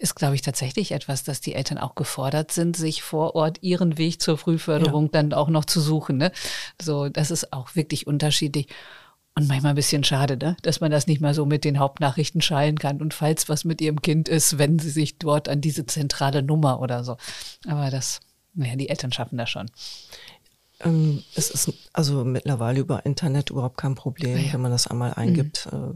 ist, 0.00 0.14
glaube 0.14 0.34
ich, 0.34 0.40
tatsächlich 0.40 0.92
etwas, 0.92 1.24
dass 1.24 1.42
die 1.42 1.54
Eltern 1.54 1.76
auch 1.76 1.94
gefordert 1.94 2.52
sind, 2.52 2.74
sich 2.74 3.02
vor 3.02 3.34
Ort 3.34 3.58
ihren 3.60 3.98
Weg 3.98 4.22
zur 4.22 4.38
Frühförderung 4.38 5.10
dann 5.10 5.34
auch 5.34 5.48
noch 5.48 5.66
zu 5.66 5.80
suchen. 5.82 6.16
Ne? 6.16 6.32
So, 6.80 7.10
das 7.10 7.30
ist 7.30 7.52
auch 7.52 7.74
wirklich 7.76 8.06
unterschiedlich. 8.06 8.68
Und 9.38 9.48
manchmal 9.48 9.72
ein 9.72 9.76
bisschen 9.76 10.04
schade, 10.04 10.36
ne? 10.36 10.56
dass 10.62 10.80
man 10.80 10.90
das 10.90 11.06
nicht 11.06 11.20
mal 11.20 11.34
so 11.34 11.46
mit 11.46 11.64
den 11.64 11.78
Hauptnachrichten 11.78 12.40
schallen 12.40 12.78
kann. 12.78 13.00
Und 13.00 13.14
falls 13.14 13.48
was 13.48 13.64
mit 13.64 13.80
ihrem 13.80 14.02
Kind 14.02 14.28
ist, 14.28 14.58
wenden 14.58 14.80
sie 14.80 14.90
sich 14.90 15.18
dort 15.18 15.48
an 15.48 15.60
diese 15.60 15.86
zentrale 15.86 16.42
Nummer 16.42 16.80
oder 16.80 17.04
so. 17.04 17.16
Aber 17.66 17.90
das, 17.90 18.20
naja, 18.54 18.76
die 18.76 18.88
Eltern 18.88 19.12
schaffen 19.12 19.38
das 19.38 19.48
schon. 19.48 19.70
Ähm, 20.80 21.22
es 21.34 21.50
ist 21.50 21.72
also 21.92 22.24
mittlerweile 22.24 22.80
über 22.80 23.04
Internet 23.06 23.50
überhaupt 23.50 23.78
kein 23.78 23.94
Problem. 23.94 24.36
Ah 24.36 24.40
ja. 24.40 24.52
Wenn 24.52 24.60
man 24.60 24.70
das 24.70 24.86
einmal 24.86 25.14
eingibt, 25.14 25.68
äh, 25.72 25.94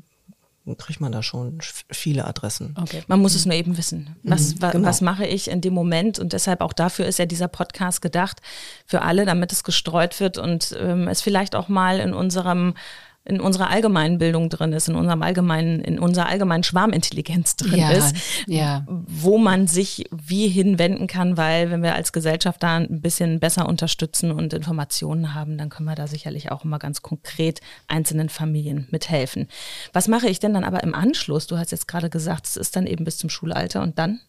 dann 0.65 0.77
kriegt 0.77 1.01
man 1.01 1.11
da 1.11 1.23
schon 1.23 1.59
viele 1.91 2.25
Adressen. 2.25 2.77
Okay. 2.81 3.03
Man 3.09 3.21
muss 3.21 3.35
es 3.35 3.47
nur 3.47 3.55
eben 3.55 3.77
wissen. 3.77 4.15
Was, 4.23 4.61
wa, 4.61 4.71
genau. 4.71 4.87
was 4.87 5.01
mache 5.01 5.27
ich 5.27 5.51
in 5.51 5.61
dem 5.61 5.75
Moment? 5.75 6.21
Und 6.21 6.33
deshalb 6.33 6.61
auch 6.61 6.73
dafür 6.73 7.07
ist 7.07 7.19
ja 7.19 7.27
dieser 7.27 7.49
Podcast 7.49 8.01
gedacht, 8.01 8.41
für 8.87 9.03
alle, 9.03 9.25
damit 9.25 9.51
es 9.51 9.65
gestreut 9.65 10.21
wird 10.21 10.39
und 10.39 10.77
ähm, 10.79 11.09
es 11.09 11.21
vielleicht 11.21 11.57
auch 11.57 11.69
mal 11.69 11.99
in 11.99 12.15
unserem 12.15 12.75
in 13.25 13.41
unserer 13.41 13.71
allgemeinen 13.71 14.19
Bildung 14.19 14.49
drin 14.49 14.73
ist, 14.73 14.89
in 14.89 14.97
unserem 14.97 15.23
allgemeinen, 15.23 15.81
in 15.81 15.99
unserer 16.01 16.27
allgemeinen 16.27 16.65
Schwarmintelligenz 16.65 17.55
drin 17.57 17.79
Ja, 17.79 17.91
ist, 17.91 18.17
ja. 18.47 18.85
wo 18.89 19.39
man 19.39 19.69
sich 19.69 20.07
wie 20.11 20.49
hinwenden 20.49 21.07
kann, 21.07 21.37
weil 21.37 21.71
wenn 21.71 21.83
wir 21.83 21.95
als 21.95 22.13
Gesellschaft 22.13 22.63
da 22.63 22.77
ein 22.77 23.01
bisschen 23.01 23.39
besser 23.39 23.69
unterstützen 23.69 24.33
und 24.33 24.53
Informationen 24.53 25.35
haben, 25.35 25.57
dann 25.57 25.69
können 25.69 25.89
wir 25.89 25.95
da 25.95 26.09
sicherlich 26.09 26.51
auch 26.51 26.65
immer 26.65 26.81
ganz 26.81 27.03
konkret 27.03 27.61
einzelnen 27.87 28.29
Familien 28.29 28.89
mithelfen. 28.91 29.49
Was 29.93 30.09
mache 30.09 30.29
ich 30.29 30.41
denn 30.41 30.55
dann 30.55 30.65
aber 30.65 30.83
im 30.83 30.95
Anschluss? 30.95 31.47
Du 31.47 31.59
hast 31.59 31.71
jetzt 31.71 31.87
gerade 31.87 32.11
gesagt, 32.11 32.47
es 32.47 32.57
ist 32.57 32.75
dann 32.75 32.87
eben 32.87 33.05
bis 33.05 33.19
zum 33.19 33.31
Schulalter 33.31 33.83
und 33.83 33.99
dann? 33.99 34.21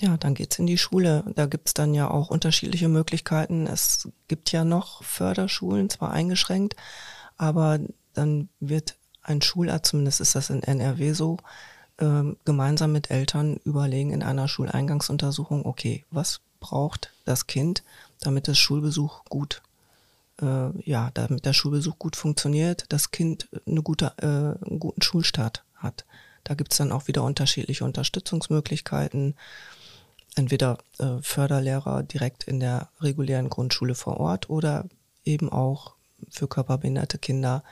Ja, 0.00 0.16
dann 0.16 0.34
geht's 0.34 0.58
in 0.58 0.66
die 0.66 0.76
Schule. 0.78 1.24
Da 1.34 1.46
gibt's 1.46 1.72
dann 1.72 1.94
ja 1.94 2.10
auch 2.10 2.28
unterschiedliche 2.28 2.88
Möglichkeiten. 2.88 3.66
Es 3.66 4.08
gibt 4.28 4.52
ja 4.52 4.64
noch 4.64 5.02
Förderschulen, 5.02 5.88
zwar 5.88 6.10
eingeschränkt, 6.10 6.74
aber 7.36 7.78
dann 8.14 8.48
wird 8.60 8.96
ein 9.22 9.42
Schularzt, 9.42 9.90
zumindest 9.90 10.20
ist 10.20 10.34
das 10.34 10.50
in 10.50 10.62
NRW 10.62 11.12
so, 11.12 11.38
ähm, 11.98 12.36
gemeinsam 12.44 12.92
mit 12.92 13.10
Eltern 13.10 13.60
überlegen 13.64 14.10
in 14.12 14.22
einer 14.22 14.48
Schuleingangsuntersuchung, 14.48 15.64
okay, 15.64 16.04
was 16.10 16.40
braucht 16.60 17.12
das 17.24 17.46
Kind, 17.46 17.82
damit 18.20 18.48
das 18.48 18.58
Schulbesuch 18.58 19.24
gut, 19.26 19.62
äh, 20.40 20.70
ja, 20.88 21.10
damit 21.14 21.44
der 21.44 21.52
Schulbesuch 21.52 21.98
gut 21.98 22.16
funktioniert, 22.16 22.86
das 22.88 23.10
Kind 23.10 23.48
eine 23.66 23.82
gute, 23.82 24.12
äh, 24.18 24.66
einen 24.66 24.80
guten 24.80 25.02
Schulstart 25.02 25.62
hat. 25.76 26.04
Da 26.42 26.54
gibt's 26.54 26.76
dann 26.76 26.92
auch 26.92 27.06
wieder 27.06 27.22
unterschiedliche 27.22 27.84
Unterstützungsmöglichkeiten 27.84 29.34
entweder 30.36 30.78
äh, 30.98 31.22
Förderlehrer 31.22 32.02
direkt 32.02 32.44
in 32.44 32.60
der 32.60 32.88
regulären 33.00 33.48
Grundschule 33.48 33.94
vor 33.94 34.18
Ort 34.18 34.50
oder 34.50 34.86
eben 35.24 35.50
auch 35.50 35.94
für 36.28 36.48
körperbehinderte 36.48 37.18
Kinder 37.18 37.62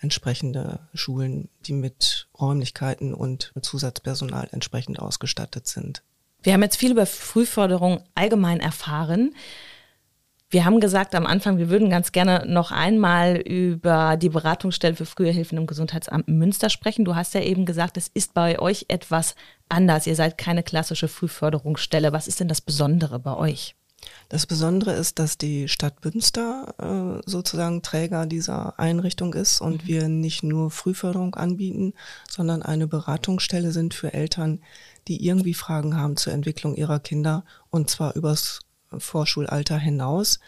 entsprechende 0.00 0.80
Schulen, 0.94 1.48
die 1.66 1.72
mit 1.72 2.28
Räumlichkeiten 2.38 3.14
und 3.14 3.52
mit 3.54 3.64
Zusatzpersonal 3.64 4.48
entsprechend 4.52 4.98
ausgestattet 4.98 5.66
sind. 5.66 6.02
Wir 6.42 6.54
haben 6.54 6.62
jetzt 6.62 6.76
viel 6.76 6.92
über 6.92 7.06
Frühförderung 7.06 8.02
allgemein 8.14 8.60
erfahren. 8.60 9.34
Wir 10.52 10.64
haben 10.64 10.80
gesagt 10.80 11.14
am 11.14 11.26
Anfang, 11.26 11.58
wir 11.58 11.68
würden 11.68 11.90
ganz 11.90 12.10
gerne 12.10 12.44
noch 12.44 12.72
einmal 12.72 13.36
über 13.36 14.16
die 14.16 14.30
Beratungsstelle 14.30 14.96
für 14.96 15.06
frühe 15.06 15.30
Hilfen 15.30 15.58
im 15.58 15.66
Gesundheitsamt 15.66 16.26
Münster 16.26 16.70
sprechen. 16.70 17.04
Du 17.04 17.14
hast 17.14 17.34
ja 17.34 17.42
eben 17.42 17.66
gesagt, 17.66 17.96
es 17.96 18.08
ist 18.08 18.34
bei 18.34 18.58
euch 18.58 18.86
etwas 18.88 19.36
anders. 19.68 20.08
Ihr 20.08 20.16
seid 20.16 20.38
keine 20.38 20.64
klassische 20.64 21.06
Frühförderungsstelle. 21.06 22.12
Was 22.12 22.26
ist 22.26 22.40
denn 22.40 22.48
das 22.48 22.62
Besondere 22.62 23.20
bei 23.20 23.36
euch? 23.36 23.76
Das 24.28 24.46
Besondere 24.46 24.92
ist, 24.92 25.18
dass 25.18 25.38
die 25.38 25.68
Stadt 25.68 26.04
Münster 26.04 26.74
äh, 26.78 27.28
sozusagen 27.28 27.82
Träger 27.82 28.26
dieser 28.26 28.78
Einrichtung 28.78 29.34
ist 29.34 29.60
und 29.60 29.86
wir 29.86 30.08
nicht 30.08 30.42
nur 30.42 30.70
Frühförderung 30.70 31.34
anbieten, 31.34 31.94
sondern 32.28 32.62
eine 32.62 32.86
Beratungsstelle 32.86 33.72
sind 33.72 33.92
für 33.94 34.14
Eltern, 34.14 34.60
die 35.08 35.26
irgendwie 35.26 35.54
Fragen 35.54 35.96
haben 35.96 36.16
zur 36.16 36.32
Entwicklung 36.32 36.76
ihrer 36.76 37.00
Kinder 37.00 37.44
und 37.70 37.90
zwar 37.90 38.16
übers 38.16 38.60
Vorschulalter 38.96 39.78
hinaus 39.78 40.40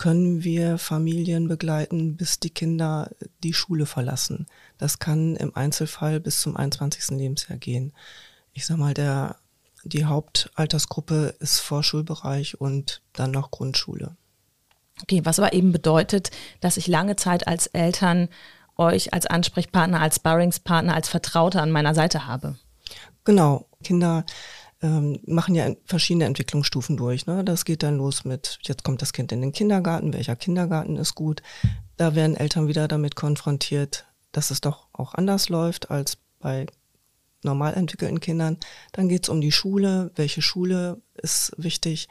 können 0.00 0.42
wir 0.42 0.78
Familien 0.78 1.46
begleiten, 1.46 2.16
bis 2.16 2.40
die 2.40 2.48
Kinder 2.48 3.10
die 3.44 3.52
Schule 3.52 3.84
verlassen. 3.84 4.46
Das 4.78 4.98
kann 4.98 5.36
im 5.36 5.54
Einzelfall 5.54 6.20
bis 6.20 6.40
zum 6.40 6.56
21. 6.56 7.18
Lebensjahr 7.18 7.58
gehen. 7.58 7.92
Ich 8.54 8.64
sag 8.64 8.78
mal, 8.78 8.94
der, 8.94 9.36
die 9.84 10.04
Hauptaltersgruppe 10.04 11.34
ist 11.40 11.60
Vorschulbereich 11.60 12.60
und 12.60 13.02
dann 13.12 13.30
noch 13.30 13.50
Grundschule. 13.50 14.16
Okay, 15.02 15.22
was 15.24 15.38
aber 15.38 15.52
eben 15.52 15.72
bedeutet, 15.72 16.30
dass 16.60 16.76
ich 16.76 16.86
lange 16.86 17.16
Zeit 17.16 17.48
als 17.48 17.66
Eltern 17.68 18.28
euch 18.76 19.12
als 19.12 19.26
Ansprechpartner, 19.26 20.00
als 20.00 20.16
Sparringspartner, 20.16 20.94
als 20.94 21.08
Vertraute 21.08 21.60
an 21.60 21.70
meiner 21.70 21.94
Seite 21.94 22.26
habe. 22.26 22.56
Genau, 23.24 23.66
Kinder 23.84 24.24
ähm, 24.82 25.20
machen 25.26 25.54
ja 25.54 25.70
verschiedene 25.84 26.24
Entwicklungsstufen 26.24 26.96
durch. 26.96 27.26
Ne? 27.26 27.44
Das 27.44 27.64
geht 27.64 27.82
dann 27.82 27.98
los 27.98 28.24
mit, 28.24 28.58
jetzt 28.62 28.82
kommt 28.82 29.02
das 29.02 29.12
Kind 29.12 29.32
in 29.32 29.42
den 29.42 29.52
Kindergarten, 29.52 30.12
welcher 30.12 30.36
Kindergarten 30.36 30.96
ist 30.96 31.14
gut. 31.14 31.42
Da 31.96 32.14
werden 32.14 32.36
Eltern 32.36 32.68
wieder 32.68 32.88
damit 32.88 33.14
konfrontiert, 33.14 34.06
dass 34.32 34.50
es 34.50 34.60
doch 34.60 34.88
auch 34.92 35.14
anders 35.14 35.48
läuft 35.48 35.90
als 35.90 36.16
bei 36.38 36.66
normal 37.42 37.74
entwickelten 37.74 38.20
Kindern. 38.20 38.58
Dann 38.92 39.08
geht 39.08 39.24
es 39.24 39.28
um 39.28 39.40
die 39.40 39.52
Schule, 39.52 40.10
welche 40.14 40.42
Schule 40.42 41.00
ist 41.14 41.52
wichtig. 41.56 42.08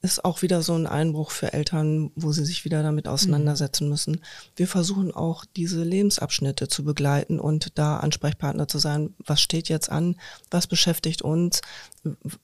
Ist 0.00 0.24
auch 0.24 0.42
wieder 0.42 0.62
so 0.62 0.74
ein 0.74 0.86
Einbruch 0.86 1.32
für 1.32 1.52
Eltern, 1.52 2.12
wo 2.14 2.30
sie 2.30 2.44
sich 2.44 2.64
wieder 2.64 2.84
damit 2.84 3.08
auseinandersetzen 3.08 3.88
müssen. 3.88 4.20
Wir 4.54 4.68
versuchen 4.68 5.12
auch 5.12 5.44
diese 5.44 5.82
Lebensabschnitte 5.82 6.68
zu 6.68 6.84
begleiten 6.84 7.40
und 7.40 7.76
da 7.76 7.96
Ansprechpartner 7.96 8.68
zu 8.68 8.78
sein. 8.78 9.14
Was 9.26 9.40
steht 9.40 9.68
jetzt 9.68 9.90
an? 9.90 10.14
Was 10.52 10.68
beschäftigt 10.68 11.22
uns? 11.22 11.62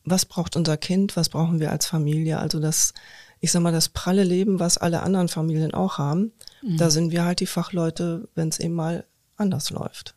Was 0.05 0.25
braucht 0.27 0.57
unser 0.57 0.77
Kind? 0.77 1.17
Was 1.17 1.29
brauchen 1.29 1.61
wir 1.61 1.71
als 1.71 1.87
Familie? 1.87 2.41
Also 2.41 2.59
das, 2.59 2.93
ich 3.39 3.53
sag 3.53 3.63
mal, 3.63 3.73
das 3.73 3.89
pralle 3.89 4.25
Leben, 4.25 4.59
was 4.59 4.77
alle 4.77 5.03
anderen 5.05 5.29
Familien 5.29 5.75
auch 5.75 5.97
haben. 5.97 6.33
Da 6.79 6.91
sind 6.91 7.13
wir 7.13 7.25
halt 7.25 7.39
die 7.39 7.47
Fachleute, 7.47 8.29
wenn 8.35 8.49
es 8.49 8.59
eben 8.59 8.75
mal 8.75 9.05
anders 9.37 9.71
läuft. 9.71 10.17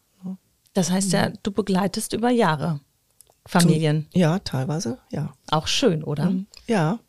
Das 0.77 0.91
heißt 0.91 1.11
ja, 1.13 1.29
du 1.41 1.51
begleitest 1.51 2.13
über 2.13 2.29
Jahre 2.29 2.79
Familien. 3.47 4.05
Ja, 4.13 4.37
teilweise, 4.39 4.99
ja. 5.09 5.33
Auch 5.49 5.65
schön, 5.67 6.03
oder? 6.03 6.31
Ja. 6.67 6.99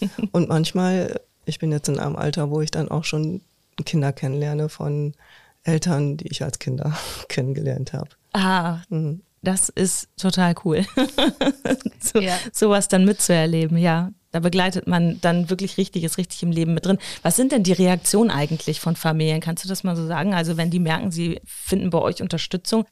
Und 0.32 0.48
manchmal, 0.48 1.20
ich 1.44 1.60
bin 1.60 1.70
jetzt 1.70 1.88
in 1.88 2.00
einem 2.00 2.16
Alter, 2.16 2.50
wo 2.50 2.60
ich 2.62 2.72
dann 2.72 2.88
auch 2.90 3.04
schon 3.04 3.40
Kinder 3.84 4.12
kennenlerne 4.12 4.68
von 4.68 5.14
Eltern, 5.62 6.16
die 6.16 6.26
ich 6.28 6.42
als 6.42 6.58
Kinder 6.58 6.96
kennengelernt 7.28 7.92
habe. 7.92 8.10
Ah, 8.32 8.80
Mhm. 8.88 9.22
das 9.42 9.68
ist 9.68 10.08
total 10.16 10.54
cool. 10.64 10.84
so, 12.00 12.18
Ja. 12.20 12.36
Sowas 12.52 12.88
dann 12.88 13.04
mitzuerleben, 13.04 13.76
ja. 13.78 14.10
Da 14.32 14.40
begleitet 14.40 14.86
man 14.86 15.20
dann 15.20 15.50
wirklich 15.50 15.76
Richtiges, 15.76 16.18
richtig 16.18 16.42
im 16.42 16.50
Leben 16.50 16.74
mit 16.74 16.86
drin. 16.86 16.98
Was 17.22 17.36
sind 17.36 17.52
denn 17.52 17.62
die 17.62 17.72
Reaktionen 17.72 18.30
eigentlich 18.30 18.80
von 18.80 18.96
Familien? 18.96 19.40
Kannst 19.40 19.64
du 19.64 19.68
das 19.68 19.84
mal 19.84 19.94
so 19.94 20.06
sagen? 20.06 20.34
Also 20.34 20.56
wenn 20.56 20.70
die 20.70 20.80
merken, 20.80 21.10
sie 21.12 21.40
finden 21.44 21.90
bei 21.90 21.98
euch 21.98 22.22
Unterstützung. 22.22 22.86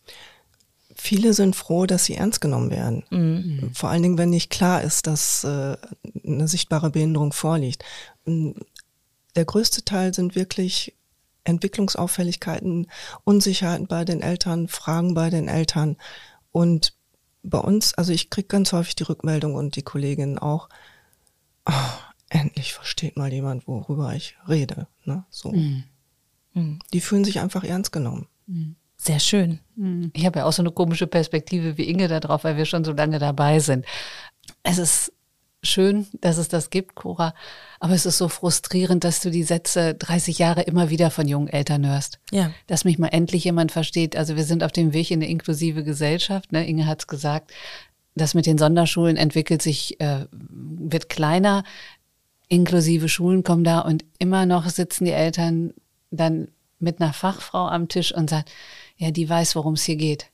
Viele 0.95 1.33
sind 1.33 1.57
froh, 1.57 1.87
dass 1.87 2.05
sie 2.05 2.15
ernst 2.15 2.41
genommen 2.43 2.71
werden. 2.71 3.05
Vor 3.75 3.89
allen 3.89 4.03
Dingen, 4.03 4.19
wenn 4.19 4.31
nicht 4.31 4.51
klar 4.51 4.83
ist, 4.83 5.07
dass 5.07 5.45
äh, 5.45 5.77
eine 6.27 6.47
sichtbare 6.47 6.91
Behinderung 6.91 7.33
vorliegt. 7.33 7.85
Ähm, 8.27 8.55
Der 9.35 9.47
größte 9.47 9.83
Teil 9.85 10.13
sind 10.13 10.35
wirklich 10.35 10.95
Entwicklungsauffälligkeiten, 11.45 12.89
Unsicherheiten 13.25 13.87
bei 13.87 14.05
den 14.05 14.21
Eltern, 14.21 14.69
Fragen 14.69 15.15
bei 15.15 15.31
den 15.31 15.49
Eltern. 15.49 15.97
Und 16.53 16.93
bei 17.43 17.59
uns, 17.59 17.95
also 17.95 18.13
ich 18.13 18.29
kriege 18.29 18.49
ganz 18.49 18.73
häufig 18.73 18.95
die 18.97 19.05
Rückmeldung 19.05 19.55
und 19.55 19.77
die 19.77 19.83
Kolleginnen 19.83 20.39
auch, 20.39 20.69
"Ah, 21.71 21.99
endlich 22.29 22.73
versteht 22.73 23.17
mal 23.17 23.33
jemand, 23.33 23.67
worüber 23.67 24.15
ich 24.15 24.37
rede. 24.49 24.87
Ne? 25.05 25.25
So. 25.31 25.55
Die 26.55 27.01
fühlen 27.01 27.25
sich 27.25 27.41
einfach 27.41 27.65
ernst 27.65 27.93
genommen. 27.93 28.27
Sehr 28.97 29.21
schön. 29.21 29.61
Ich 30.13 30.27
habe 30.27 30.41
ja 30.41 30.45
auch 30.45 30.53
so 30.53 30.63
eine 30.63 30.73
komische 30.73 31.07
Perspektive 31.07 31.79
wie 31.79 31.89
Inge 31.89 32.09
da 32.09 32.21
drauf, 32.21 32.45
weil 32.45 32.57
wir 32.57 32.67
schon 32.67 32.85
so 32.85 32.93
lange 32.93 33.19
dabei 33.19 33.61
sind. 33.61 33.87
Es 34.63 34.79
ist 34.79 35.13
schön, 35.63 36.07
dass 36.21 36.39
es 36.39 36.49
das 36.49 36.71
gibt, 36.71 36.95
Cora. 36.95 37.35
Aber 37.79 37.95
es 37.95 38.07
ist 38.07 38.19
so 38.19 38.29
frustrierend, 38.29 39.05
dass 39.05 39.21
du 39.21 39.31
die 39.31 39.43
Sätze 39.43 39.95
30 39.95 40.39
Jahre 40.39 40.63
immer 40.63 40.91
wieder 40.91 41.11
von 41.11 41.29
jungen 41.29 41.49
Eltern 41.49 41.87
hörst. 41.87 42.19
Ja. 42.31 42.51
Dass 42.67 42.85
mich 42.85 42.99
mal 42.99 43.09
endlich 43.09 43.45
jemand 43.45 43.73
versteht. 43.73 44.17
Also 44.17 44.37
wir 44.37 44.45
sind 44.45 44.63
auf 44.65 44.73
dem 44.73 44.93
Weg 44.93 45.11
in 45.11 45.21
eine 45.21 45.31
inklusive 45.31 45.85
Gesellschaft. 45.85 46.53
Ne? 46.53 46.67
Inge 46.67 46.87
hat 46.87 47.01
es 47.01 47.07
gesagt. 47.07 47.53
Das 48.21 48.35
mit 48.35 48.47
den 48.47 48.59
Sonderschulen 48.59 49.17
entwickelt 49.17 49.63
sich, 49.63 50.01
äh, 50.01 50.27
wird 50.31 51.09
kleiner. 51.09 51.65
Inklusive 52.49 53.09
Schulen 53.09 53.45
kommen 53.45 53.65
da 53.65 53.81
und 53.81 54.05
immer 54.19 54.45
noch 54.45 54.69
sitzen 54.69 55.05
die 55.05 55.13
Eltern 55.13 55.73
dann 56.11 56.49
mit 56.79 57.01
einer 57.01 57.13
Fachfrau 57.13 57.69
am 57.69 57.89
Tisch 57.89 58.13
und 58.13 58.31
sagen, 58.31 58.45
ja, 58.97 59.11
die 59.11 59.29
weiß, 59.29 59.57
worum 59.57 59.75
es 59.75 59.85
hier 59.85 59.97
geht. 59.97 60.27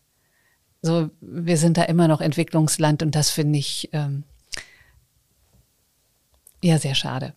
So, 0.83 1.11
wir 1.21 1.59
sind 1.59 1.77
da 1.77 1.83
immer 1.85 2.09
noch 2.09 2.21
Entwicklungsland 2.21 3.03
und 3.03 3.15
das 3.15 3.31
finde 3.31 3.59
ich 3.59 3.91
ähm, 3.93 4.25
ja 6.63 6.79
sehr 6.79 6.95
schade. 6.95 7.35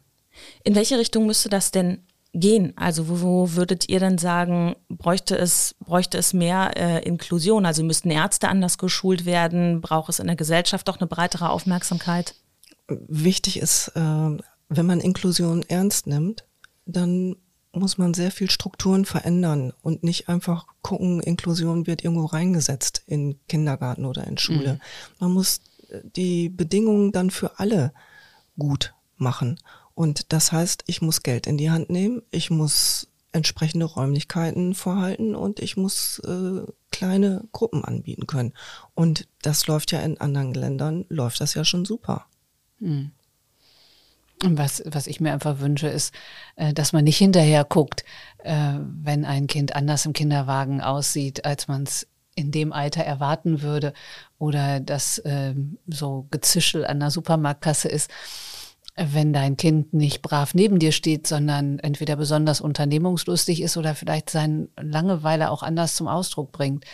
In 0.63 0.75
welche 0.75 0.97
Richtung 0.97 1.25
müsste 1.25 1.49
das 1.49 1.71
denn 1.71 2.03
gehen? 2.33 2.73
Also 2.75 3.09
wo, 3.09 3.21
wo 3.21 3.55
würdet 3.55 3.89
ihr 3.89 3.99
denn 3.99 4.17
sagen, 4.17 4.75
bräuchte 4.89 5.37
es, 5.37 5.75
bräuchte 5.79 6.17
es 6.17 6.33
mehr 6.33 6.77
äh, 6.77 7.03
Inklusion? 7.03 7.65
Also 7.65 7.83
müssten 7.83 8.11
Ärzte 8.11 8.49
anders 8.49 8.77
geschult 8.77 9.25
werden? 9.25 9.81
Braucht 9.81 10.09
es 10.09 10.19
in 10.19 10.27
der 10.27 10.35
Gesellschaft 10.35 10.87
doch 10.87 10.99
eine 10.99 11.07
breitere 11.07 11.49
Aufmerksamkeit? 11.49 12.35
Wichtig 12.87 13.59
ist, 13.59 13.89
äh, 13.95 13.99
wenn 14.69 14.85
man 14.85 14.99
Inklusion 14.99 15.63
ernst 15.67 16.07
nimmt, 16.07 16.45
dann 16.85 17.35
muss 17.71 17.97
man 17.97 18.13
sehr 18.13 18.31
viel 18.31 18.49
Strukturen 18.49 19.05
verändern 19.05 19.73
und 19.81 20.03
nicht 20.03 20.27
einfach 20.27 20.65
gucken, 20.81 21.21
Inklusion 21.21 21.85
wird 21.85 22.03
irgendwo 22.03 22.25
reingesetzt 22.25 23.03
in 23.05 23.39
Kindergarten 23.47 24.05
oder 24.05 24.25
in 24.25 24.37
Schule. 24.37 24.73
Mhm. 24.73 24.79
Man 25.19 25.33
muss 25.33 25.61
die 26.15 26.49
Bedingungen 26.49 27.11
dann 27.11 27.29
für 27.29 27.59
alle 27.59 27.93
gut 28.57 28.93
machen. 29.17 29.59
Und 29.99 30.31
das 30.31 30.53
heißt, 30.53 30.85
ich 30.87 31.01
muss 31.01 31.23
Geld 31.23 31.45
in 31.45 31.57
die 31.57 31.71
Hand 31.71 31.89
nehmen, 31.89 32.21
ich 32.31 32.49
muss 32.49 33.09
entsprechende 33.33 33.83
Räumlichkeiten 33.85 34.73
vorhalten 34.73 35.35
und 35.35 35.59
ich 35.59 35.75
muss 35.75 36.19
äh, 36.19 36.61
kleine 36.89 37.43
Gruppen 37.51 37.83
anbieten 37.83 38.25
können. 38.25 38.53
Und 38.93 39.27
das 39.41 39.67
läuft 39.67 39.91
ja 39.91 39.99
in 39.99 40.17
anderen 40.21 40.53
Ländern, 40.53 41.03
läuft 41.09 41.41
das 41.41 41.53
ja 41.53 41.65
schon 41.65 41.83
super. 41.83 42.27
Mhm. 42.79 43.11
Was, 44.41 44.81
was 44.85 45.07
ich 45.07 45.19
mir 45.19 45.33
einfach 45.33 45.59
wünsche, 45.59 45.89
ist, 45.89 46.13
äh, 46.55 46.73
dass 46.73 46.93
man 46.93 47.03
nicht 47.03 47.17
hinterher 47.17 47.65
guckt, 47.65 48.05
äh, 48.37 48.75
wenn 48.79 49.25
ein 49.25 49.47
Kind 49.47 49.75
anders 49.75 50.05
im 50.05 50.13
Kinderwagen 50.13 50.79
aussieht, 50.79 51.43
als 51.43 51.67
man 51.67 51.83
es 51.83 52.07
in 52.35 52.51
dem 52.51 52.71
Alter 52.71 53.03
erwarten 53.03 53.63
würde 53.63 53.91
oder 54.37 54.79
dass 54.79 55.21
ähm, 55.25 55.77
so 55.87 56.25
Gezischel 56.31 56.85
an 56.85 57.01
der 57.01 57.11
Supermarktkasse 57.11 57.89
ist, 57.89 58.09
wenn 58.95 59.33
dein 59.33 59.55
Kind 59.57 59.93
nicht 59.93 60.21
brav 60.21 60.53
neben 60.53 60.79
dir 60.79 60.91
steht, 60.91 61.27
sondern 61.27 61.79
entweder 61.79 62.15
besonders 62.15 62.61
unternehmungslustig 62.61 63.61
ist 63.61 63.77
oder 63.77 63.95
vielleicht 63.95 64.29
seine 64.29 64.69
Langeweile 64.79 65.51
auch 65.51 65.63
anders 65.63 65.95
zum 65.95 66.07
Ausdruck 66.07 66.51
bringt. 66.51 66.85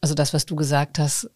Also 0.00 0.14
das, 0.14 0.34
was 0.34 0.46
du 0.46 0.56
gesagt 0.56 0.98
hast, 0.98 1.30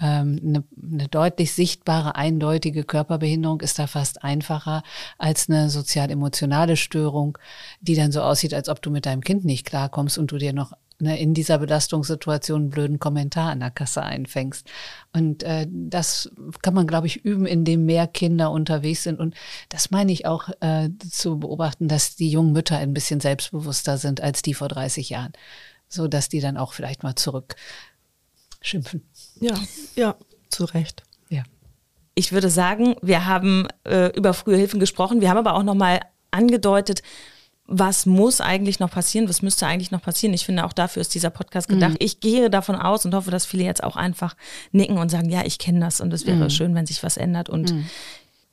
ähm, 0.00 0.40
eine, 0.44 0.64
eine 0.92 1.08
deutlich 1.08 1.52
sichtbare, 1.52 2.16
eindeutige 2.16 2.84
Körperbehinderung 2.84 3.60
ist 3.60 3.78
da 3.78 3.86
fast 3.86 4.22
einfacher 4.22 4.82
als 5.18 5.48
eine 5.48 5.70
sozial-emotionale 5.70 6.76
Störung, 6.76 7.38
die 7.80 7.94
dann 7.94 8.12
so 8.12 8.20
aussieht, 8.20 8.52
als 8.52 8.68
ob 8.68 8.82
du 8.82 8.90
mit 8.90 9.06
deinem 9.06 9.22
Kind 9.22 9.44
nicht 9.44 9.66
klarkommst 9.66 10.18
und 10.18 10.30
du 10.30 10.38
dir 10.38 10.52
noch 10.52 10.72
ne, 10.98 11.18
in 11.18 11.34
dieser 11.34 11.58
Belastungssituation 11.58 12.62
einen 12.62 12.70
blöden 12.70 12.98
Kommentar 12.98 13.50
an 13.50 13.60
der 13.60 13.70
Kasse 13.70 14.02
einfängst. 14.02 14.68
Und 15.12 15.42
äh, 15.42 15.66
das 15.70 16.30
kann 16.62 16.74
man, 16.74 16.86
glaube 16.86 17.06
ich, 17.06 17.24
üben, 17.24 17.46
indem 17.46 17.84
mehr 17.84 18.06
Kinder 18.06 18.50
unterwegs 18.50 19.02
sind. 19.02 19.18
Und 19.18 19.34
das 19.68 19.90
meine 19.90 20.12
ich 20.12 20.26
auch 20.26 20.48
äh, 20.60 20.90
zu 21.10 21.38
beobachten, 21.38 21.88
dass 21.88 22.16
die 22.16 22.30
jungen 22.30 22.52
Mütter 22.52 22.78
ein 22.78 22.94
bisschen 22.94 23.20
selbstbewusster 23.20 23.98
sind 23.98 24.20
als 24.20 24.42
die 24.42 24.54
vor 24.54 24.68
30 24.68 25.10
Jahren. 25.10 25.32
So 25.88 26.08
dass 26.08 26.28
die 26.28 26.40
dann 26.40 26.56
auch 26.56 26.72
vielleicht 26.72 27.02
mal 27.02 27.14
zurück 27.14 27.54
schimpfen. 28.60 29.08
Ja, 29.40 29.54
ja, 29.94 30.16
zu 30.50 30.64
Recht. 30.64 31.04
Ja. 31.28 31.44
Ich 32.14 32.32
würde 32.32 32.50
sagen, 32.50 32.96
wir 33.02 33.26
haben 33.26 33.68
äh, 33.84 34.08
über 34.16 34.34
frühe 34.34 34.56
Hilfen 34.56 34.80
gesprochen. 34.80 35.20
Wir 35.20 35.30
haben 35.30 35.38
aber 35.38 35.54
auch 35.54 35.62
noch 35.62 35.74
mal 35.74 36.00
angedeutet, 36.30 37.02
was 37.68 38.06
muss 38.06 38.40
eigentlich 38.40 38.78
noch 38.78 38.90
passieren? 38.90 39.28
Was 39.28 39.42
müsste 39.42 39.66
eigentlich 39.66 39.90
noch 39.90 40.02
passieren? 40.02 40.34
Ich 40.34 40.46
finde, 40.46 40.64
auch 40.64 40.72
dafür 40.72 41.00
ist 41.00 41.14
dieser 41.14 41.30
Podcast 41.30 41.68
gedacht. 41.68 41.92
Mhm. 41.92 41.96
Ich 41.98 42.20
gehe 42.20 42.48
davon 42.48 42.76
aus 42.76 43.04
und 43.04 43.14
hoffe, 43.14 43.30
dass 43.30 43.44
viele 43.44 43.64
jetzt 43.64 43.82
auch 43.82 43.96
einfach 43.96 44.36
nicken 44.70 44.98
und 44.98 45.10
sagen, 45.10 45.30
ja, 45.30 45.44
ich 45.44 45.58
kenne 45.58 45.80
das 45.80 46.00
und 46.00 46.12
es 46.12 46.26
wäre 46.26 46.44
mhm. 46.44 46.50
schön, 46.50 46.74
wenn 46.74 46.86
sich 46.86 47.02
was 47.02 47.16
ändert. 47.16 47.48
Und 47.48 47.72
mhm. 47.72 47.86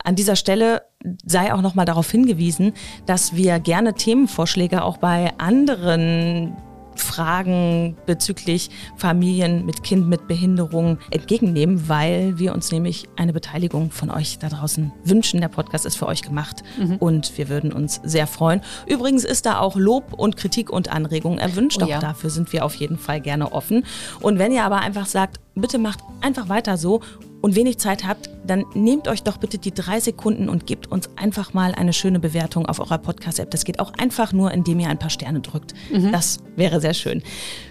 an 0.04 0.16
dieser 0.16 0.36
Stelle 0.36 0.84
sei 1.26 1.54
auch 1.54 1.62
noch 1.62 1.76
mal 1.76 1.86
darauf 1.86 2.10
hingewiesen, 2.10 2.74
dass 3.06 3.36
wir 3.36 3.60
gerne 3.60 3.94
Themenvorschläge 3.94 4.84
auch 4.84 4.98
bei 4.98 5.32
anderen 5.38 6.56
Fragen 6.96 7.96
bezüglich 8.06 8.70
Familien 8.98 9.66
mit 9.66 9.84
Kind 9.84 10.08
mit 10.08 10.28
Behinderung 10.28 10.98
entgegennehmen, 11.12 11.88
weil 11.88 12.38
wir 12.38 12.54
uns 12.54 12.72
nämlich 12.72 13.08
eine 13.16 13.34
Beteiligung 13.34 13.92
von 13.92 14.10
euch 14.10 14.40
da 14.40 14.50
draußen 14.50 14.92
wünschen. 15.04 15.42
Der 15.42 15.48
Podcast 15.48 15.86
ist 15.86 15.96
für 15.96 16.08
euch 16.08 16.22
gemacht 16.22 16.64
mhm. 16.78 16.98
und 16.98 17.38
wir 17.38 17.50
würden 17.50 17.72
uns 17.72 18.02
sehr 18.04 18.28
freuen. 18.28 18.62
Übrigens 18.88 19.24
ist 19.24 19.46
da 19.46 19.60
auch 19.60 19.76
Lob 19.76 20.14
und 20.14 20.38
Kritik 20.38 20.70
und 20.70 20.92
Anregungen 20.92 21.40
erwünscht. 21.40 21.80
Oh, 21.82 21.86
auch 21.86 21.90
ja. 21.90 22.00
dafür 22.00 22.30
sind 22.30 22.52
wir 22.54 22.66
auf 22.66 22.76
jeden 22.76 22.98
Fall 22.98 23.22
gerne 23.22 23.52
offen. 23.52 23.86
Und 24.22 24.40
wenn 24.40 24.52
ihr 24.52 24.64
aber 24.64 24.80
einfach 24.80 25.06
sagt, 25.06 25.40
bitte 25.56 25.78
macht 25.78 26.00
einfach 26.22 26.50
weiter 26.50 26.78
so 26.78 27.02
und 27.44 27.56
wenig 27.56 27.78
Zeit 27.78 28.08
habt, 28.08 28.30
dann 28.48 28.64
nehmt 28.74 29.10
euch 29.10 29.22
doch 29.22 29.36
bitte 29.36 29.58
die 29.58 29.74
drei 29.74 30.00
Sekunden 30.00 30.48
und 30.48 30.66
gebt 30.66 30.90
uns 30.90 31.10
einfach 31.18 31.54
mal 31.54 31.76
eine 31.76 31.92
schöne 31.92 32.20
Bewertung 32.20 32.66
auf 32.68 32.80
eurer 32.80 32.98
Podcast-App. 32.98 33.52
Das 33.52 33.66
geht 33.66 33.82
auch 33.82 33.92
einfach 33.98 34.32
nur, 34.32 34.52
indem 34.52 34.80
ihr 34.80 34.88
ein 34.88 34.98
paar 34.98 35.10
Sterne 35.10 35.42
drückt. 35.42 35.74
Mhm. 35.92 36.14
Das 36.14 36.40
wäre 36.56 36.80
sehr 36.80 36.94
schön. 36.94 37.22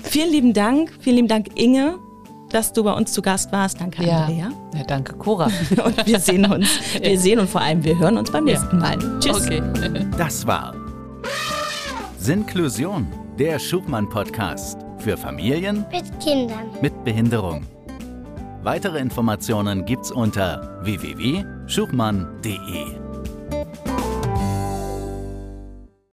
Vielen 0.02 0.30
lieben 0.30 0.52
Dank. 0.52 0.92
Vielen 1.00 1.16
lieben 1.16 1.28
Dank, 1.28 1.58
Inge 1.58 1.98
dass 2.50 2.70
du 2.74 2.84
bei 2.84 2.92
uns 2.92 3.12
zu 3.14 3.22
Gast 3.22 3.50
warst. 3.50 3.80
Danke, 3.80 4.04
ja. 4.04 4.26
Andrea. 4.26 4.52
Ja, 4.74 4.84
danke, 4.84 5.14
Cora. 5.14 5.46
und 5.86 6.06
wir 6.06 6.20
sehen 6.20 6.44
uns. 6.44 6.68
Wir 7.00 7.18
sehen 7.18 7.38
und 7.38 7.48
vor 7.48 7.62
allem 7.62 7.82
wir 7.82 7.98
hören 7.98 8.18
uns 8.18 8.30
beim 8.30 8.44
nächsten 8.44 8.78
Mal. 8.78 8.98
Tschüss. 9.20 9.46
Okay. 9.46 9.62
Das 10.18 10.46
war 10.46 10.74
Sinklusion, 12.18 13.06
der 13.38 13.58
Schubmann-Podcast 13.58 14.78
für 14.98 15.16
Familien 15.16 15.86
mit 15.90 16.20
Kindern 16.20 16.66
mit 16.82 17.04
Behinderung. 17.04 17.64
Weitere 18.62 19.00
Informationen 19.00 19.84
gibt's 19.84 20.12
unter 20.12 20.80
www.schuchmann.de. 20.84 23.01